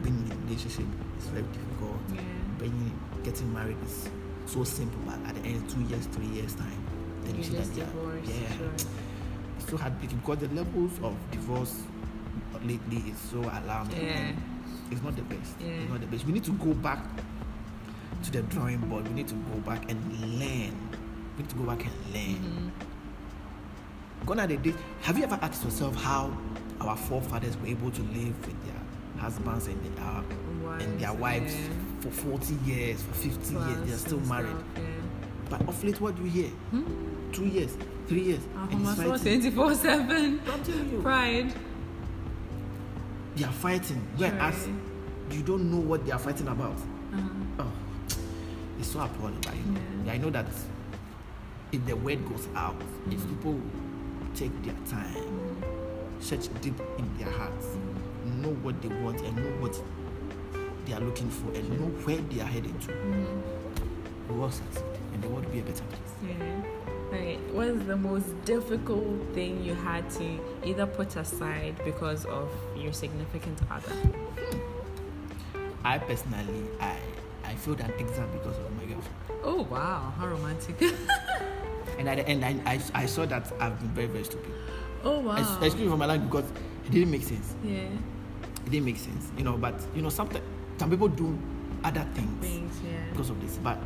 being 0.03 0.15
in 0.29 0.43
relationship 0.47 0.85
is 1.17 1.25
very 1.27 1.43
difficult 1.43 1.97
Yeah. 2.13 2.21
being 2.59 2.91
getting 3.23 3.53
married 3.53 3.77
is 3.85 4.09
so 4.45 4.63
simple, 4.63 4.99
but 5.05 5.17
at 5.27 5.35
the 5.41 5.49
end, 5.49 5.69
two 5.69 5.81
years, 5.83 6.05
three 6.07 6.27
years 6.27 6.53
time, 6.55 6.83
then 7.23 7.35
You 7.37 7.43
see 7.43 7.55
that 7.55 7.67
yeah, 7.77 7.85
yeah, 8.25 8.57
Sure. 8.57 8.71
it's 9.57 9.69
so 9.69 9.77
heartbreaking 9.77 10.17
because 10.17 10.39
the 10.39 10.49
levels 10.53 10.91
of 11.01 11.15
divorce 11.31 11.81
lately 12.63 13.09
is 13.11 13.17
so 13.17 13.39
alarming. 13.39 14.05
Yeah. 14.05 14.31
It's 14.91 15.01
not 15.01 15.15
the 15.15 15.23
best. 15.23 15.55
Yeah. 15.59 15.67
It's 15.67 15.89
not 15.89 16.01
the 16.01 16.07
best. 16.07 16.25
We 16.25 16.33
need 16.33 16.43
to 16.45 16.51
go 16.53 16.73
back 16.73 16.99
to 18.23 18.31
the 18.31 18.41
drawing 18.43 18.77
board. 18.89 19.07
We 19.07 19.13
need 19.13 19.27
to 19.29 19.35
go 19.35 19.59
back 19.59 19.89
and 19.89 19.99
learn. 20.39 20.75
We 21.37 21.43
need 21.43 21.49
to 21.49 21.55
go 21.55 21.63
back 21.63 21.85
and 21.85 21.93
learn. 22.13 22.71
Mhm. 24.21 24.25
Gone 24.25 24.39
are 24.39 24.47
the 24.47 24.57
days. 24.57 24.75
Have 25.01 25.17
you 25.17 25.23
ever 25.25 25.37
asked 25.41 25.63
yourself 25.65 25.95
how 25.95 26.31
our 26.79 26.95
forefathers 26.95 27.57
were 27.57 27.67
able 27.67 27.91
to 27.91 28.01
live 28.01 28.35
with 28.45 28.55
their 28.65 29.21
husbands 29.21 29.67
and 29.67 29.83
their, 29.97 30.23
and 30.79 30.99
their 30.99 31.13
wives 31.13 31.53
yeah. 31.55 31.67
for 32.01 32.09
40 32.09 32.55
years, 32.65 33.01
for 33.01 33.13
50 33.13 33.53
years? 33.55 33.77
They're 33.85 33.97
still 33.97 34.19
married. 34.21 34.49
stuff. 34.73 34.83
But 35.49 35.67
of 35.67 35.83
late, 35.83 35.99
what 35.99 36.15
do 36.15 36.23
you 36.23 36.29
hear? 36.29 36.49
Hmm? 36.71 37.31
Two 37.31 37.45
years, 37.45 37.77
three 38.07 38.21
years. 38.21 38.41
and 38.71 38.87
it's 38.87 39.21
24 39.21 39.75
7. 39.75 40.39
I'm 40.47 40.63
telling 40.63 40.89
you, 40.91 41.01
Pride. 41.01 41.53
They 43.35 43.43
are 43.45 43.51
fighting. 43.51 44.01
Whereas 44.17 44.63
Sure. 44.63 44.73
you 45.31 45.41
don't 45.43 45.71
know 45.71 45.79
what 45.79 46.05
they 46.05 46.11
are 46.11 46.19
fighting 46.19 46.47
about. 46.47 46.75
Uh-huh. 47.13 47.29
Oh, 47.59 47.71
it's 48.79 48.87
so 48.89 48.99
appalling. 48.99 49.37
You 49.43 49.71
know, 49.71 49.79
Yeah. 50.05 50.13
I 50.13 50.17
know 50.17 50.29
that 50.31 50.47
if 51.71 51.85
the 51.85 51.95
word 51.95 52.19
goes 52.29 52.47
out, 52.55 52.75
if 53.09 53.19
Mhm. 53.21 53.29
people 53.29 53.59
take 54.35 54.51
their 54.63 54.75
time, 54.85 55.57
search 56.19 56.49
deep 56.61 56.79
in 56.97 57.05
their 57.17 57.31
hearts, 57.31 57.67
know 58.41 58.53
what 58.63 58.81
they 58.81 58.89
want 59.03 59.21
and 59.21 59.35
know 59.37 59.51
what 59.61 59.81
they 60.85 60.93
are 60.93 60.99
looking 61.01 61.29
for 61.29 61.51
and 61.53 61.69
know 61.79 61.87
where 62.05 62.17
they 62.29 62.41
are 62.41 62.47
heading 62.47 62.77
to, 62.79 62.91
Mhm. 62.91 63.41
we 64.29 64.35
will 64.37 64.51
succeed 64.51 64.83
and 65.13 65.23
the 65.23 65.29
world 65.29 65.45
will 65.45 65.51
be 65.53 65.59
a 65.59 65.63
better 65.63 65.83
place. 65.85 66.13
Yeah. 66.27 66.61
Right. 67.11 67.39
What 67.53 67.67
is 67.67 67.85
the 67.85 67.95
most 67.95 68.25
difficult 68.45 69.05
thing 69.35 69.63
you 69.63 69.75
had 69.75 70.09
to 70.11 70.39
either 70.65 70.87
put 70.87 71.15
aside 71.15 71.75
because 71.85 72.25
of 72.25 72.49
your 72.83 72.93
significant 72.93 73.59
other? 73.71 73.93
I 75.83 75.97
personally, 75.97 76.65
I 76.79 76.95
I 77.43 77.55
failed 77.55 77.79
an 77.81 77.91
exam 77.99 78.29
because 78.31 78.57
of 78.57 78.71
my 78.77 78.85
girlfriend. 78.85 79.17
Oh 79.43 79.61
wow, 79.63 80.13
how 80.17 80.27
romantic! 80.27 80.75
And 81.99 82.09
at 82.09 82.17
the 82.17 82.27
end, 82.27 82.43
I, 82.43 82.55
I, 82.65 83.03
I 83.03 83.05
saw 83.05 83.23
that 83.27 83.51
I've 83.59 83.77
been 83.79 83.89
very, 83.89 84.07
very 84.07 84.23
stupid. 84.23 84.51
oh 85.03 85.19
wow. 85.19 85.35
Es- 85.35 85.47
Especially 85.51 85.87
for 85.87 85.95
my 85.97 86.07
life 86.07 86.21
because 86.23 86.45
it 86.85 86.91
didn't 86.91 87.11
make 87.11 87.21
sense. 87.23 87.53
yeah. 87.63 87.85
It 88.65 88.71
didn't 88.71 88.85
make 88.85 88.97
sense, 88.97 89.29
you 89.37 89.43
know. 89.43 89.57
But 89.57 89.75
you 89.95 90.01
know, 90.01 90.09
sometimes 90.09 90.43
some 90.79 90.89
people 90.89 91.07
do 91.07 91.37
other 91.83 92.03
things 92.15 92.31
Things, 92.41 92.73
yeah. 92.83 92.97
because 93.11 93.29
of 93.29 93.39
this, 93.41 93.57
but 93.57 93.77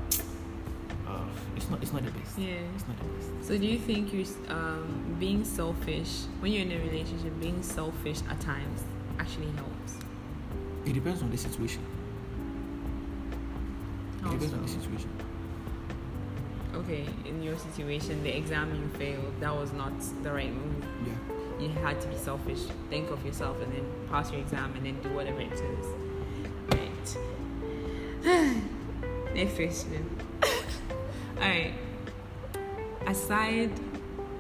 it's 1.58 1.70
not 1.70 1.82
it's 1.82 1.92
not 1.92 2.06
the 2.06 2.12
best. 2.12 2.38
Yeah. 2.38 2.56
It's 2.76 2.88
not 2.88 2.98
the 3.00 3.06
best. 3.06 3.48
So 3.48 3.58
do 3.58 3.66
you 3.66 3.80
think 3.80 4.14
you're 4.14 4.26
um, 4.50 5.16
being 5.20 5.44
selfish 5.44 6.26
when 6.40 6.52
you're 6.52 6.62
in 6.62 6.72
a 6.72 6.80
relationship? 6.80 7.34
Being 7.40 7.62
selfish 7.64 8.20
at 8.30 8.40
times 8.40 8.84
actually 9.20 9.52
helps. 9.52 9.98
It 10.86 10.94
depends 10.94 11.22
on 11.22 11.32
the 11.32 11.38
situation. 11.38 11.82
It 14.20 14.32
depends 14.32 14.54
on 14.54 14.62
the 14.62 14.68
situation. 14.68 15.10
Okay, 16.76 17.06
in 17.26 17.42
your 17.42 17.58
situation, 17.58 18.24
the 18.24 18.38
exam 18.38 18.74
you 18.76 18.88
failed, 19.00 19.34
that 19.40 19.56
was 19.56 19.74
not 19.74 19.94
the 20.22 20.32
right 20.32 20.54
move. 20.54 20.86
Yeah. 21.06 21.14
You 21.60 21.70
had 21.70 22.00
to 22.02 22.08
be 22.08 22.16
selfish. 22.16 22.60
Think 22.90 23.10
of 23.10 23.26
yourself 23.26 23.60
and 23.64 23.74
then 23.74 23.86
pass 24.10 24.32
your 24.32 24.42
exam 24.42 24.74
and 24.76 24.86
then 24.86 25.02
do 25.02 25.10
whatever 25.10 25.42
it 25.42 25.54
is. 25.54 25.88
Right. 26.70 27.18
Next 29.34 29.56
question. 29.56 30.18
Alright. 31.40 31.74
Aside 33.06 33.72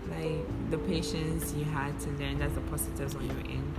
like 0.10 0.70
the 0.72 0.77
patience 0.80 1.54
you 1.54 1.63
had 1.66 2.00
to 2.00 2.10
learn, 2.12 2.39
that's 2.39 2.54
the 2.54 2.62
positives 2.62 3.16
on 3.16 3.25
your 3.25 3.38
end. 3.38 3.74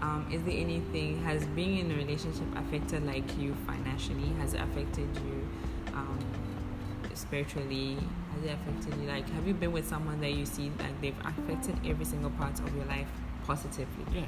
Um, 0.00 0.26
is 0.30 0.42
there 0.42 0.54
anything 0.54 1.22
has 1.24 1.44
being 1.48 1.78
in 1.78 1.90
a 1.90 1.94
relationship 1.96 2.46
affected 2.56 3.04
like 3.06 3.24
you 3.38 3.54
financially? 3.66 4.28
Has 4.38 4.54
it 4.54 4.60
affected 4.60 5.08
you 5.16 5.48
um, 5.94 6.18
spiritually? 7.14 7.96
Has 8.34 8.44
it 8.44 8.54
affected 8.54 9.00
you? 9.00 9.08
Like, 9.08 9.28
have 9.30 9.46
you 9.48 9.54
been 9.54 9.72
with 9.72 9.88
someone 9.88 10.20
that 10.20 10.32
you 10.32 10.46
see 10.46 10.70
like 10.78 11.00
they've 11.00 11.18
affected 11.24 11.78
every 11.84 12.04
single 12.04 12.30
part 12.30 12.60
of 12.60 12.76
your 12.76 12.84
life 12.84 13.08
positively? 13.46 14.04
Yeah. 14.20 14.26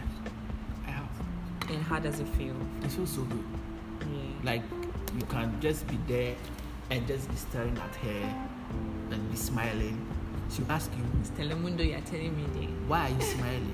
I 0.86 0.90
have. 0.90 1.08
And 1.68 1.82
how 1.82 1.98
does 1.98 2.20
it 2.20 2.28
feel? 2.30 2.56
It 2.82 2.90
feels 2.90 3.10
so 3.10 3.22
good. 3.22 3.44
Yeah. 4.00 4.50
Like 4.50 4.62
you 5.18 5.26
can 5.26 5.60
just 5.60 5.86
be 5.86 5.98
there 6.08 6.34
and 6.90 7.06
just 7.06 7.28
be 7.28 7.36
staring 7.36 7.76
at 7.78 7.94
her 7.96 8.34
and 9.10 9.30
be 9.30 9.36
smiling. 9.36 10.06
She'll 10.50 10.70
ask 10.70 10.90
you, 10.96 11.02
It's 11.20 11.30
Telemundo, 11.30 11.88
you're 11.88 12.00
telling 12.02 12.36
me 12.36 12.44
why 12.86 13.06
are 13.06 13.10
you 13.14 13.20
smiling? 13.20 13.72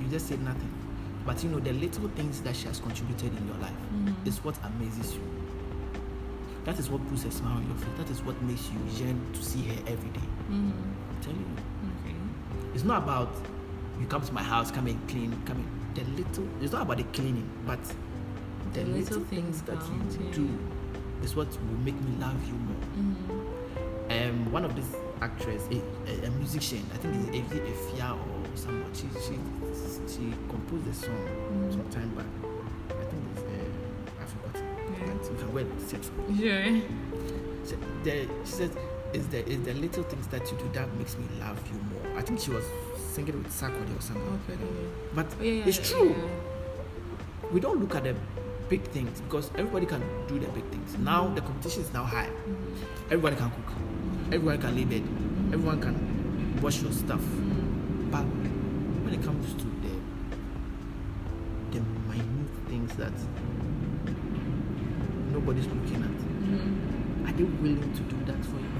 You 0.00 0.08
just 0.08 0.26
said 0.28 0.40
nothing. 0.42 0.70
But 1.26 1.42
you 1.44 1.50
know, 1.50 1.60
the 1.60 1.72
little 1.72 2.08
things 2.08 2.40
that 2.42 2.56
she 2.56 2.66
has 2.66 2.80
contributed 2.80 3.36
in 3.36 3.46
your 3.46 3.56
life 3.58 3.76
Mhm. 3.94 4.14
is 4.26 4.42
what 4.42 4.56
amazes 4.64 5.14
you. 5.14 5.20
That 6.64 6.78
is 6.78 6.88
what 6.90 7.06
puts 7.08 7.24
a 7.24 7.30
smile 7.30 7.56
on 7.58 7.66
your 7.66 7.76
face. 7.76 7.94
That 7.98 8.10
is 8.10 8.22
what 8.22 8.40
makes 8.42 8.68
you 8.70 8.78
yearn 9.04 9.20
to 9.32 9.42
see 9.42 9.62
her 9.62 9.78
every 9.86 10.10
day. 10.10 10.26
Mm-hmm. 10.50 10.70
I'm 11.10 11.20
telling 11.20 11.38
you. 11.40 11.62
Okay. 12.10 12.16
It's 12.74 12.84
not 12.84 13.02
about 13.02 13.28
you 14.00 14.06
come 14.06 14.22
to 14.22 14.32
my 14.32 14.42
house, 14.42 14.70
come 14.70 14.86
and 14.86 15.08
clean, 15.08 15.36
come 15.44 15.58
in. 15.58 15.68
The 15.94 16.04
little, 16.22 16.48
it's 16.60 16.72
not 16.72 16.82
about 16.82 16.96
the 16.96 17.04
cleaning, 17.12 17.48
but 17.66 17.78
the, 17.84 18.80
The 18.80 18.86
little, 18.86 19.18
little 19.18 19.24
things, 19.24 19.60
things 19.60 19.62
that 19.62 19.82
you 19.92 20.32
do 20.32 20.48
is 21.22 21.34
what 21.36 21.48
will 21.48 21.78
make 21.84 21.94
me 22.00 22.16
love 22.18 22.36
you 22.46 22.54
more. 22.54 22.76
Mm-hmm. 22.96 24.10
um, 24.10 24.52
one 24.52 24.64
of 24.64 24.74
these 24.76 24.94
actress, 25.20 25.62
a, 25.70 25.80
a, 26.10 26.26
a 26.26 26.30
musician, 26.32 26.82
I 26.94 26.96
think 26.98 27.14
it's 27.14 27.52
Evi 27.52 27.60
Efia 27.72 28.12
or 28.12 28.56
someone. 28.56 28.92
She 28.94 29.06
she 29.24 29.34
she 30.12 30.32
composed 30.48 30.86
a 30.88 30.94
song 30.94 31.22
Mhm. 31.52 31.72
some 31.72 31.88
time 31.90 32.10
back. 32.14 32.26
I 32.90 33.04
think 33.10 33.22
it's 33.32 33.42
uh, 33.42 34.22
I 34.22 34.24
forgot. 34.26 34.54
Yeah. 34.90 35.12
But 35.14 35.30
you 35.30 35.36
can 35.38 35.52
well 35.54 35.66
say 35.86 35.96
it. 35.96 36.04
Sure. 36.38 36.64
She, 37.68 37.76
the, 38.04 38.28
she 38.44 38.52
said, 38.52 38.70
"Is 39.14 39.28
the 39.28 39.48
is 39.48 39.60
the 39.62 39.74
little 39.74 40.02
things 40.04 40.26
that 40.28 40.50
you 40.50 40.58
do 40.58 40.68
that 40.74 40.92
makes 40.98 41.16
me 41.16 41.24
love 41.40 41.58
you 41.72 41.78
more." 41.90 42.18
I 42.18 42.22
think 42.22 42.40
she 42.40 42.50
was 42.50 42.64
singing 43.14 43.38
with 43.42 43.52
Sarkodie 43.52 43.96
or 43.96 44.02
something. 44.02 44.40
Okay. 44.50 44.58
But 45.14 45.26
Oh, 45.38 45.42
yeah, 45.44 45.52
yeah, 45.52 45.64
it's 45.66 45.78
yeah, 45.78 45.96
true. 45.96 46.10
yeah. 46.10 47.50
We 47.52 47.60
don't 47.60 47.78
look 47.80 47.94
at 47.94 48.04
the 48.04 48.14
big 48.68 48.82
things 48.90 49.20
because 49.22 49.50
everybody 49.56 49.86
can 49.86 50.00
do 50.28 50.38
the 50.38 50.46
big 50.48 50.64
things. 50.70 50.96
Now 50.98 51.28
the 51.28 51.40
competition 51.40 51.82
is 51.82 51.92
now 51.92 52.04
high. 52.04 52.30
Everybody 53.06 53.36
can 53.36 53.50
cook. 53.50 53.72
Everyone 54.32 54.58
can 54.60 54.76
lay 54.76 54.84
bed. 54.84 55.02
Everyone 55.52 55.80
can 55.80 56.60
wash 56.62 56.82
your 56.82 56.92
stuff. 56.92 57.20
But 58.10 58.24
when 59.04 59.14
it 59.14 59.22
comes 59.22 59.52
to 59.54 59.64
the 59.64 59.92
the 61.72 61.80
minute 62.08 62.50
things 62.68 62.94
that 62.96 63.12
nobody's 65.32 65.66
looking 65.66 66.02
at, 66.02 66.10
Mhm. 66.10 67.28
are 67.28 67.32
they 67.32 67.44
willing 67.44 67.92
to 67.94 68.02
do 68.02 68.16
that 68.26 68.44
for 68.44 68.56
you? 68.56 68.72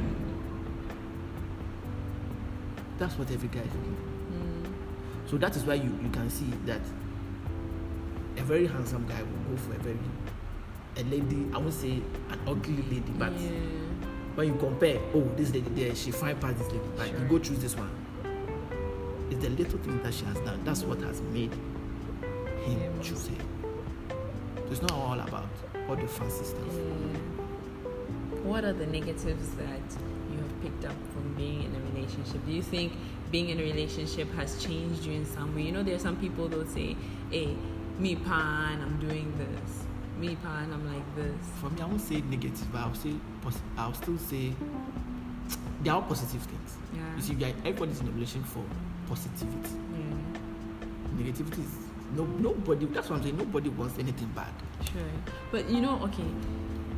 That's 2.98 3.18
what 3.18 3.30
every 3.30 3.48
guy 3.48 3.60
is 3.60 3.72
looking 3.74 3.96
for. 3.96 4.10
Mhm. 4.36 5.30
So 5.30 5.38
that 5.38 5.56
is 5.56 5.64
why 5.64 5.74
you, 5.74 5.90
you 6.02 6.10
can 6.12 6.28
see 6.30 6.50
that 6.66 6.80
a 8.36 8.42
very 8.42 8.66
handsome 8.66 9.06
guy 9.06 9.20
will 9.22 9.56
go 9.56 9.56
for 9.62 9.72
a 9.74 9.78
very 9.78 9.98
a 10.96 11.02
lady, 11.04 11.46
I 11.54 11.58
won't 11.58 11.72
say 11.72 12.02
an 12.30 12.38
ugly 12.46 12.76
lady, 12.82 13.12
but 13.18 13.32
yeah. 13.32 13.48
when 14.34 14.48
you 14.48 14.54
compare, 14.56 14.98
oh, 15.14 15.26
this 15.36 15.50
lady 15.52 15.70
there, 15.70 15.94
she 15.94 16.10
fine 16.10 16.36
past 16.36 16.58
this 16.58 16.66
lady, 16.68 16.84
like 16.98 17.10
Sure. 17.10 17.18
you 17.20 17.24
go 17.26 17.38
choose 17.38 17.58
this 17.60 17.74
one. 17.76 17.90
It's 19.30 19.42
the 19.42 19.48
little 19.50 19.78
things 19.78 20.02
that 20.02 20.12
she 20.12 20.24
has 20.26 20.36
done. 20.40 20.60
That's 20.64 20.82
what 20.82 21.00
has 21.00 21.22
made 21.22 21.52
him 21.52 22.78
Yeah, 22.78 23.02
choose 23.02 23.26
her. 23.28 23.34
So 24.56 24.70
it's 24.70 24.82
not 24.82 24.92
all 24.92 25.18
about 25.18 25.48
all 25.88 25.96
the 25.96 26.06
fancy 26.06 26.44
stuff. 26.44 26.74
What 28.44 28.64
are 28.64 28.72
the 28.74 28.86
negatives 28.86 29.48
that 29.56 29.80
you 30.30 30.36
have 30.38 30.60
picked 30.60 30.84
up 30.84 30.96
from 31.14 31.32
being 31.34 31.62
in 31.62 31.74
a 31.74 31.80
relationship? 31.94 32.44
Do 32.44 32.52
you 32.52 32.62
think 32.62 32.92
being 33.30 33.48
in 33.48 33.58
a 33.58 33.62
relationship 33.62 34.30
has 34.34 34.62
changed 34.62 35.04
you 35.06 35.12
in 35.14 35.24
some 35.24 35.54
way? 35.54 35.62
You 35.62 35.72
know, 35.72 35.82
there 35.82 35.94
are 35.94 35.98
some 36.00 36.16
people 36.16 36.48
that 36.48 36.68
say, 36.70 36.96
hey, 37.30 37.56
me 38.02 38.16
pan, 38.16 38.80
I'm 38.82 38.98
doing 38.98 39.32
this. 39.38 39.84
Me 40.18 40.36
pan, 40.42 40.72
I'm 40.72 40.84
like 40.92 41.06
this. 41.16 41.34
For 41.60 41.70
me, 41.70 41.80
I 41.80 41.86
won't 41.86 42.00
say 42.00 42.20
negative, 42.22 42.66
but 42.72 42.78
I'll 42.80 42.94
say 42.94 43.14
pos- 43.42 43.62
I'll 43.76 43.94
still 43.94 44.18
say 44.18 44.52
there 45.82 45.94
are 45.94 46.02
positive 46.02 46.42
things. 46.42 46.76
Yeah. 46.94 47.16
You 47.16 47.22
see, 47.22 47.34
we 47.36 47.44
are- 47.44 47.54
everybody's 47.64 48.00
in 48.00 48.08
a 48.08 48.10
relation 48.12 48.42
for 48.44 48.64
positivity. 49.08 49.74
Yeah. 49.94 51.22
Negativity 51.22 51.60
is 51.60 51.72
no 52.16 52.24
nobody. 52.24 52.86
That's 52.86 53.08
what 53.08 53.16
I'm 53.18 53.22
saying. 53.22 53.36
Nobody 53.38 53.68
wants 53.70 53.98
anything 53.98 54.28
bad. 54.34 54.52
Sure. 54.92 55.02
But 55.50 55.70
you 55.70 55.80
know, 55.80 55.98
okay, 56.04 56.26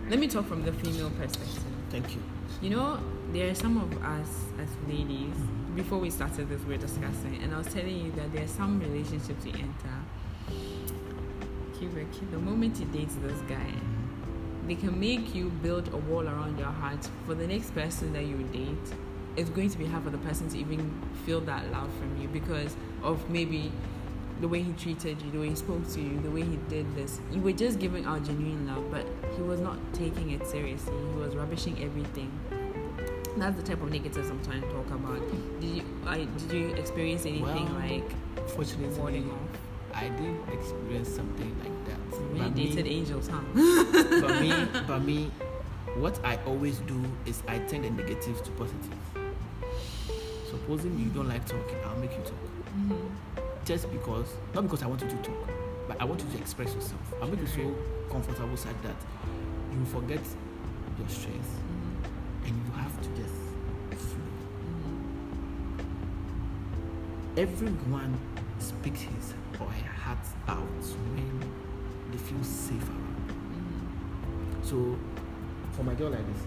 let 0.09 0.19
me 0.19 0.27
talk 0.29 0.47
from 0.47 0.63
the 0.65 0.73
female 0.73 1.11
perspective. 1.11 1.63
Thank 1.91 2.15
you. 2.15 2.23
You 2.63 2.71
know, 2.71 2.99
there 3.33 3.51
are 3.51 3.55
some 3.55 3.77
of 3.79 3.91
us 4.03 4.29
as 4.59 4.69
ladies, 4.89 5.35
before 5.77 5.99
we 5.99 6.11
started 6.11 6.49
this, 6.49 6.61
we 6.63 6.75
were 6.77 6.81
discussing, 6.81 7.41
and 7.43 7.55
I 7.55 7.59
was 7.59 7.67
telling 7.69 7.99
you 8.05 8.13
that 8.13 8.33
there 8.33 8.45
are 8.45 8.49
some 8.61 8.81
relationships 8.81 9.45
you 9.45 9.53
enter. 9.53 9.97
The 12.31 12.39
moment 12.39 12.79
you 12.79 12.87
date 12.87 13.11
this 13.23 13.39
guy, 13.49 13.75
they 14.67 14.77
can 14.77 14.99
make 14.99 15.35
you 15.35 15.51
build 15.63 15.93
a 15.93 15.97
wall 15.97 16.27
around 16.27 16.59
your 16.59 16.69
heart 16.69 17.09
for 17.27 17.35
the 17.35 17.47
next 17.47 17.75
person 17.75 18.13
that 18.13 18.25
you 18.25 18.37
date. 18.53 18.95
It's 19.37 19.51
going 19.51 19.71
to 19.71 19.79
be 19.79 19.87
hard 19.87 20.05
for 20.05 20.11
the 20.11 20.19
person 20.19 20.49
to 20.51 20.59
even 20.59 21.03
feel 21.27 21.41
that 21.43 21.71
love 21.73 21.91
from 21.99 22.21
you 22.23 22.29
because 22.29 22.77
of 23.03 23.29
maybe 23.29 23.73
the 24.41 24.47
way 24.47 24.63
he 24.63 24.73
treated 24.75 25.21
you, 25.23 25.31
the 25.33 25.41
way 25.41 25.49
he 25.49 25.55
spoke 25.57 25.89
to 25.91 26.01
you, 26.01 26.21
the 26.21 26.31
way 26.31 26.43
he 26.43 26.57
did 26.69 26.95
this. 26.95 27.21
You 27.33 27.41
were 27.41 27.53
just 27.53 27.81
giving 27.81 28.05
out 28.05 28.25
genuine 28.25 28.67
love, 28.69 28.91
but 28.91 29.07
he 29.37 29.43
was 29.43 29.61
not 29.61 29.77
taking 29.93 30.31
it 30.31 30.47
seriously. 30.47 30.95
He 31.13 31.19
was 31.19 31.35
rubbishing 31.35 31.83
everything. 31.83 32.31
That's 33.37 33.57
the 33.57 33.63
type 33.63 33.83
of 33.83 33.91
negatives 33.91 34.31
I'm 34.31 34.43
trying 34.45 34.63
to 34.63 34.69
talk 34.69 34.87
about. 34.91 35.21
Did 35.61 35.71
you 35.71 35.83
I, 36.07 36.19
did 36.19 36.53
you 36.53 36.69
experience 36.75 37.27
anything 37.27 37.65
Well, 37.67 37.81
like 37.81 38.49
Fortunately? 38.51 39.25
I 39.95 40.09
didn't 40.09 40.41
experience 40.53 41.09
something 41.09 41.55
like 41.61 41.85
that. 41.87 41.99
You 42.19 42.27
really 42.27 42.41
But 42.41 42.57
me- 42.57 42.69
dated 42.69 42.87
angels, 42.87 43.29
huh? 43.29 43.41
but 44.21 44.41
me, 44.41 44.53
but 44.89 45.05
me, 45.05 45.31
what 45.97 46.19
I 46.25 46.39
always 46.47 46.79
do 46.81 47.01
is 47.27 47.43
I 47.49 47.59
turn 47.61 47.83
the 47.83 47.91
negatives 47.91 48.41
to 48.43 48.51
positive. 48.53 48.99
Supposing 50.51 50.99
you 50.99 51.07
don't 51.11 51.29
like 51.29 51.45
talking, 51.47 51.77
I'll 51.85 51.97
make 51.99 52.13
you 52.13 52.23
talk. 52.23 52.35
Mm-hmm. 52.77 53.07
Just 53.65 53.91
because, 53.93 54.29
not 54.55 54.65
because 54.65 54.83
I 54.83 54.87
want 54.87 55.01
you 55.03 55.09
to 55.09 55.17
talk, 55.17 55.49
but 55.89 56.01
I 56.01 56.05
want 56.05 56.21
you 56.23 56.29
to 56.33 56.39
express 56.39 56.75
yourself. 56.75 57.01
I'll 57.23 57.29
make 57.29 57.41
you 57.41 57.47
so 57.47 57.75
comfortable 58.11 58.57
such 58.57 58.77
that 58.83 58.97
you 59.73 59.85
forget 59.87 60.21
your 60.99 61.09
stress 61.09 61.35
Mm-hmm. 61.35 62.47
and 62.47 62.55
you 62.67 62.73
have 62.79 63.01
to 63.03 63.09
just 63.21 63.35
flow. 64.05 64.31
Mm-hmm. 67.37 67.41
Everyone 67.41 68.19
speaks 68.59 69.01
his 69.03 69.35
or 69.61 69.67
her 69.67 69.93
heart 69.93 70.19
out 70.49 70.59
when 71.15 71.41
they 72.11 72.19
feel 72.19 72.43
safe 72.45 72.89
around. 72.89 73.35
So, 74.63 74.97
for 75.73 75.83
my 75.83 75.95
girl 75.95 76.11
like 76.11 76.27
this, 76.27 76.43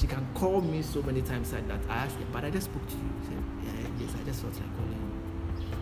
she 0.00 0.06
can 0.06 0.26
call 0.34 0.60
me 0.60 0.82
so 0.82 1.02
many 1.02 1.22
times 1.22 1.52
like 1.52 1.66
that. 1.68 1.80
I 1.88 1.94
asked 2.04 2.16
her, 2.16 2.24
but 2.32 2.44
I 2.44 2.50
just 2.50 2.66
spoke 2.66 2.86
to 2.88 2.94
you. 2.94 3.10
She 3.22 3.26
said, 3.28 3.42
yeah, 3.64 3.88
yes, 4.00 4.10
I 4.20 4.24
just 4.24 4.42
felt 4.42 4.54
like 4.54 4.76
calling 4.76 4.92
you. 4.92 5.76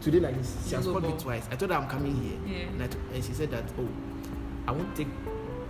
Today, 0.00 0.20
like 0.20 0.36
this, 0.36 0.56
she 0.64 0.70
You 0.70 0.76
has 0.76 0.86
called 0.86 1.02
me 1.02 1.14
twice. 1.18 1.48
I 1.50 1.56
told 1.56 1.70
her 1.70 1.76
I'm 1.78 1.88
coming 1.88 2.14
here. 2.22 2.38
Yeah. 2.46 2.66
And, 2.68 2.82
I 2.82 2.86
t- 2.86 2.98
and 3.14 3.24
she 3.24 3.32
said 3.32 3.50
that, 3.52 3.64
oh, 3.78 3.88
I 4.68 4.72
won't 4.72 4.94
take, 4.94 5.08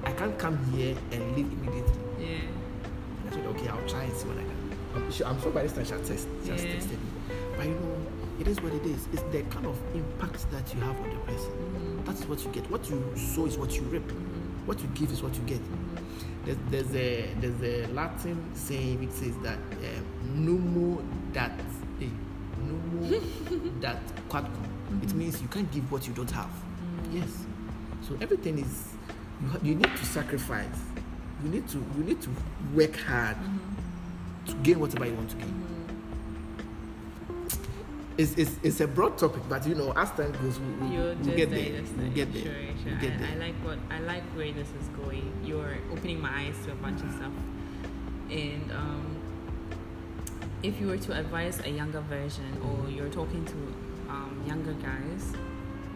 I 0.04 0.12
can't 0.12 0.38
come 0.38 0.58
here 0.72 0.96
and 1.12 1.36
leave 1.36 1.46
immediately. 1.52 2.02
Yeah. 2.18 2.26
And 2.40 3.30
I 3.30 3.32
said, 3.32 3.46
okay, 3.46 3.68
I'll 3.68 3.88
try 3.88 4.02
and 4.04 4.12
see 4.16 4.28
what 4.28 4.38
I 4.38 4.42
can. 4.42 4.54
I'm 4.96 5.10
sure, 5.12 5.26
I'm 5.26 5.40
sure 5.40 5.50
by 5.50 5.62
this 5.62 5.72
time 5.72 5.84
she'll 5.84 5.98
test. 6.04 6.28
She 6.44 6.50
has 6.50 6.64
Yeah. 6.64 6.74
texted 6.74 6.90
me. 6.90 7.10
But 7.56 7.66
you 7.66 7.74
know, 7.74 7.96
it 8.40 8.48
is 8.48 8.60
what 8.60 8.72
it 8.72 8.84
is. 8.84 9.06
It's 9.12 9.22
the 9.30 9.42
kind 9.44 9.66
of 9.66 9.78
impact 9.94 10.50
that 10.50 10.74
you 10.74 10.80
have 10.80 10.98
on 11.00 11.10
the 11.10 11.16
person. 11.20 11.50
Mm-hmm. 11.52 12.04
That's 12.04 12.24
what 12.24 12.44
you 12.44 12.50
get. 12.50 12.68
What 12.70 12.88
you 12.90 13.12
sow 13.16 13.46
is 13.46 13.56
what 13.56 13.74
you 13.76 13.82
reap. 13.82 14.10
What 14.66 14.80
you 14.80 14.88
give 14.94 15.12
is 15.12 15.22
what 15.22 15.34
you 15.34 15.42
get. 15.42 15.60
There's, 16.44 16.58
there's 16.70 16.94
a 16.94 17.28
there's 17.40 17.62
a 17.62 17.86
Latin 17.92 18.54
saying 18.54 19.00
which 19.00 19.10
says 19.12 19.36
that 19.38 19.58
um, 19.58 20.46
numo 20.46 21.02
dat 21.32 21.52
eh, 22.00 22.06
numo 22.60 23.80
dat 23.80 24.00
quadcum. 24.28 25.02
It 25.02 25.14
means 25.14 25.40
you 25.40 25.48
can't 25.48 25.70
give 25.72 25.90
what 25.90 26.06
you 26.06 26.12
don't 26.12 26.30
have. 26.30 26.50
Yes. 27.12 27.46
So 28.02 28.16
everything 28.20 28.58
is 28.58 28.92
you, 29.42 29.48
ha- 29.48 29.58
you 29.62 29.74
need 29.74 29.96
to 29.96 30.04
sacrifice. 30.04 30.66
You 31.42 31.50
need 31.50 31.68
to 31.68 31.78
you 31.96 32.04
need 32.04 32.20
to 32.22 32.30
work 32.74 32.96
hard 32.96 33.36
to 34.46 34.54
gain 34.56 34.80
whatever 34.80 35.06
you 35.06 35.14
want 35.14 35.30
to 35.30 35.36
gain. 35.36 35.74
It's, 38.16 38.35
it's, 38.37 38.56
it's 38.62 38.80
a 38.80 38.87
broad 38.87 39.18
topic, 39.18 39.42
but 39.49 39.66
you 39.66 39.75
know, 39.75 39.92
as 39.92 40.11
time 40.12 40.30
goes, 40.40 40.61
we, 40.61 40.66
we, 40.87 40.97
we'll 40.97 41.37
get 41.37 41.50
there. 41.50 41.64
digest 41.64 41.92
We'll 41.97 42.11
get 42.11 42.33
there. 42.33 42.42
Sure, 42.42 42.52
sure. 42.52 42.73
We'll 42.87 43.00
get 43.00 43.21
I, 43.21 43.33
I 43.33 43.37
like 43.37 43.54
what 43.56 43.78
I 43.90 43.99
like 44.00 44.23
where 44.37 44.52
this 44.52 44.68
is 44.68 44.88
going. 45.02 45.33
You're 45.44 45.78
opening 45.90 46.21
my 46.21 46.30
eyes 46.30 46.54
to 46.64 46.73
a 46.73 46.76
bunch 46.76 47.02
of 47.02 47.11
stuff. 47.11 47.33
And 48.30 48.71
um, 48.71 49.16
if 50.62 50.80
you 50.80 50.87
were 50.87 50.97
to 50.97 51.18
advise 51.18 51.61
a 51.61 51.71
younger 51.71 52.00
version, 52.02 52.61
or 52.62 52.88
you're 52.88 53.09
talking 53.09 53.44
to 53.47 53.54
um, 54.09 54.44
younger 54.47 54.75
guys 54.75 55.33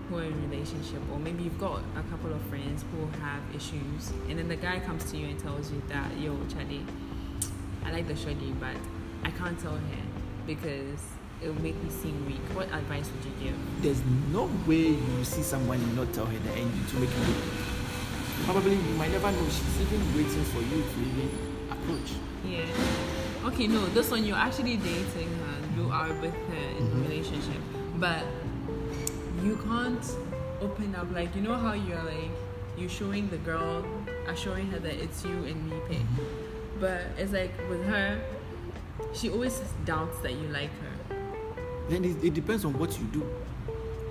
who 0.09 0.19
are 0.19 0.25
in 0.25 0.51
relationship, 0.51 1.01
or 1.13 1.19
maybe 1.21 1.45
you've 1.45 1.59
got 1.59 1.83
a 1.97 2.03
couple 2.11 2.33
of 2.33 2.41
friends 2.43 2.85
who 2.91 3.07
have 3.21 3.43
issues, 3.55 4.13
and 4.29 4.39
then 4.39 4.49
the 4.49 4.57
guy 4.57 4.81
comes 4.81 5.09
to 5.13 5.17
you 5.17 5.29
and 5.29 5.39
tells 5.39 5.71
you 5.71 5.81
that, 5.89 6.19
yo, 6.19 6.37
Charlie, 6.53 6.85
I 7.85 7.93
like 7.93 8.09
the 8.09 8.17
shorty, 8.17 8.53
but 8.59 8.77
I 9.25 9.31
can't 9.31 9.59
tell 9.59 9.77
her 9.77 10.03
because 10.47 11.05
it 11.43 11.49
will 11.49 11.63
make 11.63 11.81
me 11.83 11.91
seem 11.91 12.27
weak. 12.27 12.41
What 12.55 12.67
advice 12.73 13.11
would 13.11 13.25
you 13.25 13.51
give? 13.51 13.83
There's 13.83 14.03
no 14.33 14.51
way 14.67 14.89
you 14.89 15.17
will 15.17 15.25
see 15.25 15.43
someone 15.43 15.79
and 15.79 15.97
not 15.97 16.13
tell 16.13 16.27
her 16.27 16.39
the 16.39 16.53
end 16.53 16.73
to 16.91 16.97
make 16.97 17.11
you 17.11 17.25
look. 17.25 17.45
Probably 18.45 18.75
you 18.75 18.95
might 18.95 19.11
never 19.11 19.31
know. 19.31 19.45
She's 19.49 19.81
even 19.81 20.01
waiting 20.17 20.45
for 20.45 20.61
you 20.61 20.83
to 20.83 21.01
even 21.01 21.31
approach. 21.71 22.13
Yeah. 22.45 22.65
Okay, 23.47 23.67
no, 23.67 23.87
this 23.87 24.11
one 24.11 24.25
you're 24.25 24.37
actually 24.37 24.77
dating 24.77 25.31
her. 25.39 25.81
You 25.81 25.91
are 25.91 26.13
with 26.21 26.35
her 26.35 26.69
in 26.77 26.77
a 26.77 26.91
mm-hmm. 26.91 27.03
relationship, 27.03 27.63
but 27.97 28.23
you 29.45 29.57
can't 29.69 30.05
open 30.61 30.95
up. 30.95 31.11
Like 31.13 31.35
you 31.37 31.43
know 31.43 31.55
how 31.55 31.73
you're 31.73 32.03
like 32.03 32.31
you're 32.77 32.89
showing 32.89 33.29
the 33.29 33.39
girl, 33.39 33.85
assuring 34.27 34.69
her 34.69 34.79
that 34.79 34.95
it's 34.95 35.25
you 35.25 35.45
and 35.45 35.71
me 35.71 35.77
pay. 35.89 35.97
Mm-hmm. 35.97 36.81
But 36.81 37.03
it's 37.17 37.33
like 37.33 37.53
with 37.69 37.85
her, 37.87 38.21
she 39.15 39.31
always 39.31 39.61
doubts 39.85 40.19
that 40.21 40.33
you 40.33 40.49
like 40.49 40.71
her. 40.71 40.98
Then 41.89 42.05
it, 42.05 42.25
it 42.25 42.35
depends 42.35 42.65
on 42.65 42.79
what 42.79 42.99
you 42.99 43.05
do. 43.07 43.29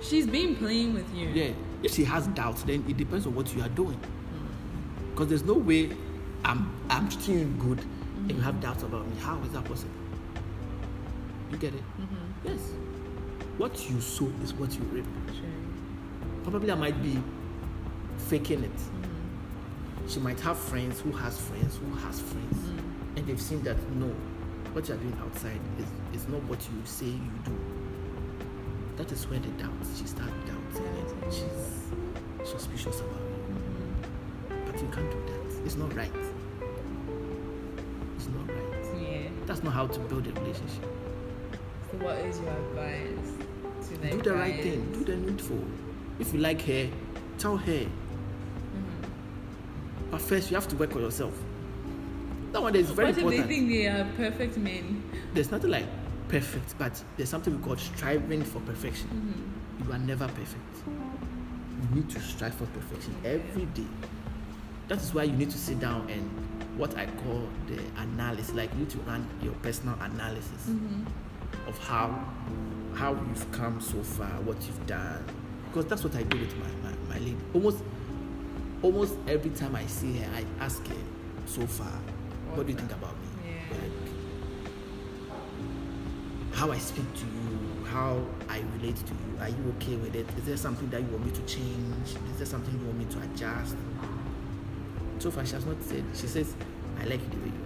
She's 0.02 0.26
been 0.26 0.56
playing 0.56 0.94
with 0.94 1.12
you. 1.14 1.28
Yeah. 1.28 1.52
If 1.82 1.94
she 1.94 2.04
has 2.04 2.26
doubts, 2.28 2.62
then 2.62 2.84
it 2.88 2.96
depends 2.96 3.26
on 3.26 3.34
what 3.34 3.54
you 3.54 3.62
are 3.62 3.68
doing. 3.68 3.98
Mm. 3.98 5.10
Because 5.10 5.28
there's 5.28 5.44
no 5.44 5.54
way 5.54 5.90
I'm 6.44 6.70
I'm 6.90 7.08
treating 7.08 7.38
you 7.38 7.46
good 7.58 7.80
and 8.16 8.32
you 8.32 8.40
have 8.40 8.60
doubts 8.60 8.82
about 8.82 9.06
me. 9.06 9.16
How 9.20 9.38
is 9.42 9.52
that 9.52 9.64
possible? 9.64 9.92
You 11.50 11.56
get 11.56 11.74
it? 11.74 11.82
Mm-hmm. 12.00 12.48
Yes. 12.48 12.60
What 13.56 13.90
you 13.90 14.00
sow 14.00 14.30
is 14.42 14.52
what 14.54 14.72
you 14.74 14.80
reap. 14.92 15.06
Sure. 15.28 15.44
Probably 16.42 16.70
I 16.70 16.74
might 16.74 17.02
be 17.02 17.20
faking 18.28 18.64
it. 18.64 18.76
Mm-hmm. 18.76 20.08
She 20.08 20.20
might 20.20 20.40
have 20.40 20.58
friends 20.58 21.00
who 21.00 21.12
has 21.12 21.40
friends 21.40 21.76
who 21.76 21.94
has 21.96 22.20
friends. 22.20 22.56
Mm. 22.56 23.16
And 23.16 23.26
they've 23.26 23.40
seen 23.40 23.62
that 23.62 23.76
no, 23.92 24.14
what 24.72 24.88
you're 24.88 24.96
doing 24.96 25.16
outside 25.22 25.60
is, 25.78 25.86
is 26.20 26.28
not 26.28 26.42
what 26.44 26.60
you 26.60 26.82
say 26.84 27.06
you 27.06 27.30
do. 27.44 27.56
That 28.96 29.12
is 29.12 29.28
where 29.28 29.38
the 29.38 29.48
doubts, 29.62 29.98
she 29.98 30.06
starts 30.06 30.32
doubting 30.46 30.86
and 31.22 31.32
she's 31.32 32.50
suspicious 32.50 33.00
about 33.00 33.20
you. 33.48 33.56
But 34.66 34.80
you 34.80 34.88
can't 34.88 35.10
do 35.10 35.22
that. 35.26 35.64
It's 35.64 35.76
not 35.76 35.94
right. 35.94 36.10
It's 38.16 38.28
not 38.28 38.48
right. 38.48 38.84
Yeah. 39.00 39.28
That's 39.46 39.62
not 39.62 39.72
how 39.72 39.86
to 39.86 40.00
build 40.00 40.26
a 40.26 40.32
relationship. 40.32 40.84
So 41.90 41.96
what 41.98 42.18
is 42.18 42.40
your 42.40 42.50
advice 42.50 43.38
to 43.88 43.94
like 44.02 44.12
do 44.12 44.22
the 44.22 44.34
right 44.34 44.62
thing. 44.62 44.92
Do 44.92 45.04
the 45.04 45.16
needful. 45.16 45.64
If 46.18 46.34
you 46.34 46.40
like 46.40 46.60
her, 46.62 46.88
tell 47.38 47.56
her. 47.56 47.72
Mm-hmm. 47.72 47.90
But 50.10 50.20
first, 50.20 50.50
you 50.50 50.56
have 50.56 50.68
to 50.68 50.76
work 50.76 50.94
on 50.96 51.02
yourself. 51.02 51.32
That 52.58 52.64
one 52.64 52.74
is 52.74 52.90
very 52.90 53.12
what 53.12 53.18
if 53.18 53.46
they 53.46 53.54
think 53.54 53.68
they 53.68 53.86
are 53.86 54.04
perfect 54.16 54.56
men? 54.56 55.08
There's 55.32 55.52
nothing 55.52 55.70
like 55.70 55.86
perfect, 56.26 56.76
but 56.76 57.00
there's 57.16 57.28
something 57.28 57.56
we 57.56 57.62
call 57.62 57.76
striving 57.76 58.42
for 58.42 58.58
perfection. 58.62 59.06
Mm-hmm. 59.06 59.86
You 59.86 59.94
are 59.94 59.98
never 60.00 60.26
perfect. 60.26 60.88
You 60.88 61.94
need 61.94 62.10
to 62.10 62.18
strive 62.18 62.54
for 62.54 62.66
perfection 62.66 63.14
every 63.24 63.66
day. 63.66 63.86
That 64.88 64.98
is 64.98 65.14
why 65.14 65.22
you 65.22 65.34
need 65.34 65.50
to 65.50 65.56
sit 65.56 65.78
down 65.78 66.10
and 66.10 66.28
what 66.76 66.98
I 66.98 67.06
call 67.06 67.48
the 67.68 67.78
analysis. 68.02 68.52
Like 68.52 68.72
you 68.72 68.80
need 68.80 68.90
to 68.90 68.98
run 69.06 69.24
your 69.40 69.54
personal 69.62 69.94
analysis 70.00 70.66
mm-hmm. 70.66 71.68
of 71.68 71.78
how 71.78 72.08
how 72.96 73.12
you've 73.12 73.52
come 73.52 73.80
so 73.80 74.02
far, 74.02 74.30
what 74.40 74.56
you've 74.62 74.84
done. 74.88 75.24
Because 75.68 75.86
that's 75.86 76.02
what 76.02 76.16
I 76.16 76.24
do 76.24 76.40
with 76.40 76.56
my, 76.56 76.90
my, 76.90 76.96
my 77.08 77.18
lady. 77.20 77.36
Almost 77.54 77.84
almost 78.82 79.14
every 79.28 79.52
time 79.52 79.76
I 79.76 79.86
see 79.86 80.16
her, 80.16 80.28
I 80.34 80.44
ask 80.58 80.84
her 80.88 80.96
so 81.46 81.64
far, 81.64 81.92
what 82.54 82.66
do 82.66 82.72
you 82.72 82.78
think 82.78 82.92
about 82.92 83.14
me? 83.20 83.28
Yeah. 83.50 83.76
Like 83.78 83.92
how 86.54 86.70
I 86.72 86.78
speak 86.78 87.12
to 87.14 87.20
you, 87.20 87.84
how 87.86 88.20
I 88.48 88.62
relate 88.76 88.96
to 88.96 89.12
you. 89.12 89.38
Are 89.40 89.48
you 89.48 89.74
okay 89.76 89.96
with 89.96 90.14
it? 90.16 90.26
Is 90.38 90.44
there 90.44 90.56
something 90.56 90.88
that 90.90 91.00
you 91.00 91.06
want 91.08 91.24
me 91.26 91.30
to 91.32 91.42
change? 91.42 92.08
Is 92.32 92.36
there 92.38 92.46
something 92.46 92.76
you 92.78 92.86
want 92.86 92.98
me 92.98 93.04
to 93.06 93.18
adjust? 93.20 93.76
So 95.20 95.30
far, 95.30 95.44
she 95.46 95.54
has 95.54 95.66
not 95.66 95.80
said. 95.82 96.04
She 96.14 96.26
says, 96.26 96.54
"I 97.00 97.04
like 97.04 97.20
you 97.20 97.28
the 97.28 97.36
way 97.36 97.46
you 97.46 97.52
are." 97.52 97.64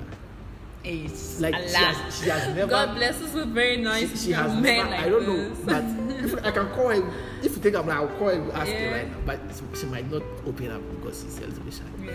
It's 0.84 1.40
Like 1.40 1.54
she 1.56 1.74
has, 1.74 2.20
she 2.22 2.28
has 2.28 2.54
never. 2.54 2.68
God 2.70 2.96
bless 2.96 3.20
us 3.22 3.32
with 3.34 3.48
very 3.54 3.76
nice 3.76 4.10
she, 4.10 4.16
she 4.16 4.32
has 4.32 4.52
men 4.52 4.62
never. 4.62 4.90
like 4.90 5.00
I 5.00 5.08
don't 5.08 5.26
this. 5.26 5.58
know, 5.58 5.64
but 5.66 5.84
if 6.24 6.44
I 6.46 6.50
can 6.50 6.68
call 6.70 6.88
her. 6.88 7.12
If 7.42 7.56
you 7.56 7.62
think 7.62 7.76
I'm 7.76 7.86
like, 7.86 7.96
I'll 7.98 8.08
call 8.08 8.28
her 8.28 8.32
and 8.34 8.52
ask 8.52 8.68
Yeah. 8.70 8.80
her 8.90 8.96
right 8.96 9.08
now. 9.10 9.16
But 9.26 9.40
she- 9.54 9.80
she 9.80 9.86
might 9.86 10.10
not 10.10 10.22
open 10.46 10.70
up 10.70 10.82
because 10.96 11.22
she's 11.22 11.38
a 11.38 11.46
little 11.46 11.62
bit 11.64 11.74
shy. 11.74 11.82
Yeah. 12.04 12.12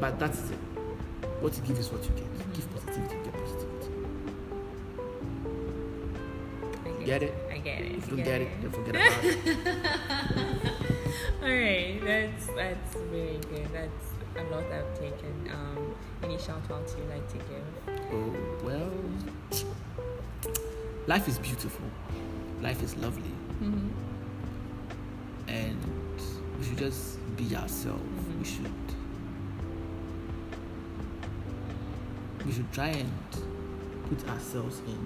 But 0.00 0.18
that's 0.18 0.50
it. 0.50 0.58
What 1.40 1.56
you 1.56 1.62
give 1.62 1.78
is 1.78 1.90
what 1.90 2.02
you 2.04 2.10
get. 2.10 2.52
Give 2.54 2.70
positivity, 2.74 3.16
get 3.24 3.32
positivity. 3.32 3.88
I 7.00 7.02
Get 7.04 7.22
it? 7.22 7.34
I 7.50 7.58
get 7.58 7.80
it. 7.80 7.92
If 7.96 8.10
you 8.10 8.16
don't 8.16 8.24
get 8.24 8.40
it, 8.42 8.48
then 8.60 8.70
forget 8.70 8.94
about 8.96 9.24
it. 9.24 9.36
All 11.42 11.48
right, 11.48 12.00
that's 12.04 12.46
that's 12.48 12.94
very 13.10 13.38
good. 13.48 13.68
That's 13.72 14.12
a 14.36 14.42
lot 14.54 14.64
I've 14.70 14.98
taken. 14.98 15.50
Um, 15.50 15.94
any 16.22 16.36
shout 16.38 16.62
outs 16.70 16.94
you 16.98 17.04
like 17.08 17.26
to 17.28 17.38
give? 17.38 17.64
Oh, 18.12 18.34
well, 18.62 18.92
life 21.06 21.26
is 21.26 21.38
beautiful. 21.38 21.86
Life 22.60 22.82
is 22.82 22.94
lovely. 22.98 23.32
Mm-hmm. 23.62 23.88
And 25.48 25.78
we 26.58 26.64
should 26.66 26.78
just 26.78 27.18
be 27.36 27.56
ourselves. 27.56 28.02
We 28.38 28.44
should. 28.44 28.70
We 32.50 32.56
should 32.56 32.72
try 32.72 32.88
and 32.88 33.12
put 34.08 34.28
ourselves 34.28 34.80
in. 34.80 34.98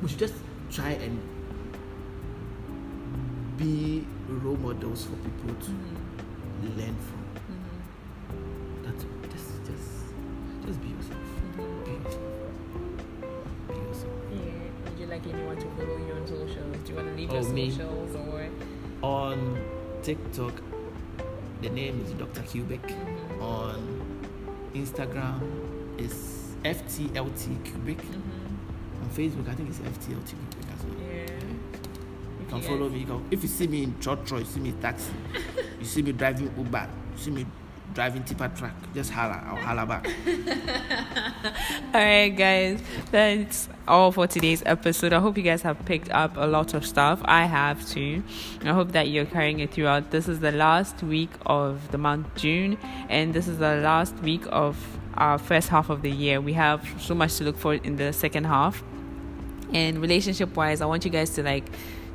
We 0.00 0.08
should 0.08 0.20
just 0.20 0.36
try 0.70 0.90
and 0.90 1.18
be 3.58 4.06
role 4.28 4.56
models 4.58 5.06
for 5.06 5.16
people 5.16 5.60
to 5.60 5.70
mm-hmm. 5.72 6.78
learn 6.78 6.96
from. 7.08 7.24
Mm-hmm. 7.50 8.84
That's 8.84 9.04
just 9.32 9.64
just 9.64 9.90
just 10.64 10.80
be 10.80 10.90
yourself. 10.90 11.18
Mm-hmm. 11.18 11.82
Be 11.82 11.90
yourself. 11.90 12.22
Be 13.66 13.74
yourself. 13.74 14.12
Yeah. 14.30 14.88
Would 14.88 15.00
you 15.00 15.06
like 15.06 15.26
anyone 15.26 15.56
to 15.56 15.68
follow 15.70 15.98
you 15.98 16.12
on 16.14 16.24
socials? 16.28 16.76
Do 16.84 16.92
you 16.92 16.96
want 16.96 17.08
to 17.08 17.14
leave 17.16 17.30
Oh, 17.32 17.40
your 17.40 17.50
me? 17.50 17.70
socials 17.72 18.14
or? 18.14 18.48
On 19.02 19.58
TikTok, 20.04 20.52
the 21.62 21.70
name 21.70 22.02
is 22.04 22.12
Dr. 22.12 22.42
Cubic. 22.42 22.82
On 23.40 23.76
Instagram, 24.74 25.40
is 25.98 26.54
FTLT 26.64 27.64
Cubic. 27.64 27.98
On 27.98 29.08
Facebook, 29.10 29.48
I 29.48 29.54
think 29.54 29.70
it's 29.70 29.78
FTLT 29.78 30.28
Cubic 30.28 30.68
as 30.72 30.84
well. 30.84 30.96
Yeah. 31.08 31.26
You 32.40 32.46
can 32.48 32.60
follow 32.62 32.88
me. 32.88 33.00
You 33.00 33.06
can, 33.06 33.26
if 33.30 33.42
you 33.42 33.48
see 33.48 33.66
me 33.66 33.82
in 33.84 33.98
church, 34.00 34.32
or 34.32 34.38
you 34.38 34.44
see 34.44 34.60
me 34.60 34.70
in 34.70 34.80
taxi, 34.80 35.12
you 35.78 35.86
see 35.86 36.02
me 36.02 36.12
driving 36.12 36.52
Uber, 36.56 36.88
you 37.16 37.22
see 37.22 37.30
me 37.30 37.46
driving 37.96 38.22
tipper 38.24 38.48
truck, 38.54 38.74
just 38.94 39.10
holla. 39.10 39.42
I'll 39.46 39.56
holla 39.56 39.86
back. 39.86 40.06
All 41.94 42.04
right, 42.04 42.28
guys, 42.28 42.82
that's 43.10 43.70
all 43.88 44.12
for 44.12 44.26
today's 44.26 44.62
episode. 44.66 45.14
I 45.14 45.18
hope 45.18 45.38
you 45.38 45.42
guys 45.42 45.62
have 45.62 45.82
picked 45.86 46.10
up 46.10 46.36
a 46.36 46.46
lot 46.46 46.74
of 46.74 46.84
stuff. 46.86 47.22
I 47.24 47.46
have 47.46 47.88
too. 47.88 48.22
I 48.62 48.72
hope 48.72 48.92
that 48.92 49.08
you're 49.08 49.24
carrying 49.24 49.60
it 49.60 49.72
throughout. 49.72 50.10
This 50.10 50.28
is 50.28 50.40
the 50.40 50.52
last 50.52 51.02
week 51.02 51.30
of 51.46 51.90
the 51.90 51.96
month 51.96 52.26
June, 52.34 52.76
and 53.08 53.32
this 53.32 53.48
is 53.48 53.58
the 53.58 53.76
last 53.76 54.14
week 54.16 54.42
of 54.50 54.76
our 55.14 55.38
first 55.38 55.70
half 55.70 55.88
of 55.88 56.02
the 56.02 56.10
year. 56.10 56.38
We 56.38 56.52
have 56.52 56.86
so 57.00 57.14
much 57.14 57.36
to 57.36 57.44
look 57.44 57.56
for 57.56 57.74
in 57.74 57.96
the 57.96 58.12
second 58.12 58.44
half. 58.44 58.84
And 59.72 60.02
relationship 60.02 60.54
wise, 60.54 60.82
I 60.82 60.86
want 60.86 61.06
you 61.06 61.10
guys 61.10 61.30
to 61.30 61.42
like 61.42 61.64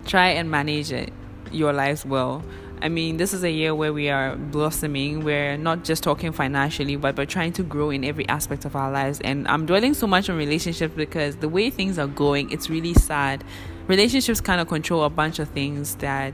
try 0.06 0.28
and 0.28 0.52
manage 0.52 0.92
it, 0.92 1.12
your 1.52 1.74
lives 1.74 2.06
well. 2.06 2.44
I 2.82 2.90
mean, 2.90 3.18
this 3.18 3.32
is 3.32 3.44
a 3.44 3.52
year 3.52 3.76
where 3.76 3.94
we 3.94 4.10
are 4.10 4.36
blossoming. 4.36 5.24
We're 5.24 5.56
not 5.56 5.84
just 5.84 6.02
talking 6.02 6.32
financially, 6.32 6.96
but 6.96 7.16
we're 7.16 7.28
trying 7.28 7.54
to 7.54 7.64
grow 7.64 7.92
in 7.92 8.04
every 8.04 8.28
aspect 8.28 8.66
of 8.66 8.76
our 8.76 8.92
lives. 8.92 9.20
And 9.22 9.48
I'm 9.48 9.68
dwelling 9.68 9.94
so 9.94 10.08
much 10.08 10.32
on 10.32 10.38
relationships 10.38 10.96
because 10.96 11.36
the 11.36 11.48
way 11.48 11.70
things 11.70 12.00
are 12.00 12.08
going, 12.08 12.50
it's 12.50 12.72
really 12.72 12.96
sad. 12.96 13.44
Relationships 13.88 14.42
kind 14.42 14.60
of 14.60 14.68
control 14.68 15.04
a 15.04 15.12
bunch 15.12 15.38
of 15.38 15.50
things 15.50 15.96
that 15.98 16.34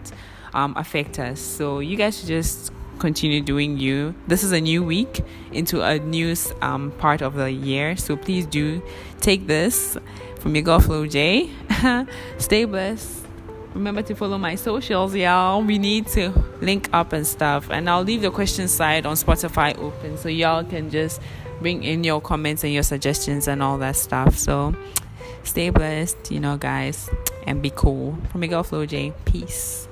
um, 0.54 0.74
affect 0.78 1.20
us. 1.20 1.42
So 1.42 1.80
you 1.80 1.98
guys 1.98 2.18
should 2.18 2.28
just 2.28 2.72
continue 3.00 3.42
doing 3.42 3.78
you. 3.78 4.16
This 4.28 4.44
is 4.44 4.54
a 4.54 4.62
new 4.62 4.84
week 4.84 5.22
into 5.52 5.82
a 5.82 6.00
new 6.00 6.34
um, 6.62 6.92
part 6.92 7.22
of 7.22 7.34
the 7.34 7.52
year. 7.52 7.98
So 7.98 8.16
please 8.16 8.46
do 8.46 8.82
take 9.20 9.48
this 9.48 9.98
from 10.40 10.56
your 10.56 10.64
girl 10.64 10.80
Flo 10.80 11.06
J. 11.08 11.50
Stay 12.38 12.64
blessed 12.64 13.27
remember 13.78 14.02
to 14.02 14.16
follow 14.16 14.38
my 14.38 14.56
socials 14.56 15.16
y'all. 15.16 15.64
We 15.64 15.78
need 15.78 16.08
to 16.08 16.32
link 16.62 16.90
up 16.94 17.14
and 17.14 17.26
stuff. 17.26 17.70
And 17.70 17.90
i'll 17.90 18.04
leave 18.04 18.22
the 18.22 18.32
question 18.32 18.68
side 18.68 19.06
on 19.06 19.16
spotify 19.16 19.78
open 19.78 20.18
so 20.18 20.30
y'all 20.30 20.64
can 20.64 20.90
just 20.90 21.22
bring 21.62 21.84
in 21.84 22.04
your 22.04 22.20
comments 22.20 22.64
and 22.64 22.74
your 22.74 22.84
suggestions 22.84 23.48
and 23.48 23.62
all 23.64 23.78
that 23.78 23.96
stuff. 23.96 24.38
So 24.38 24.76
stay 25.44 25.70
blessed 25.70 26.32
you 26.32 26.40
know 26.40 26.58
guys 26.58 27.10
and 27.46 27.62
be 27.62 27.72
cool. 27.76 28.18
From 28.32 28.42
miguel 28.42 28.64
flo 28.64 28.86
j. 28.86 29.14
Peace 29.26 29.88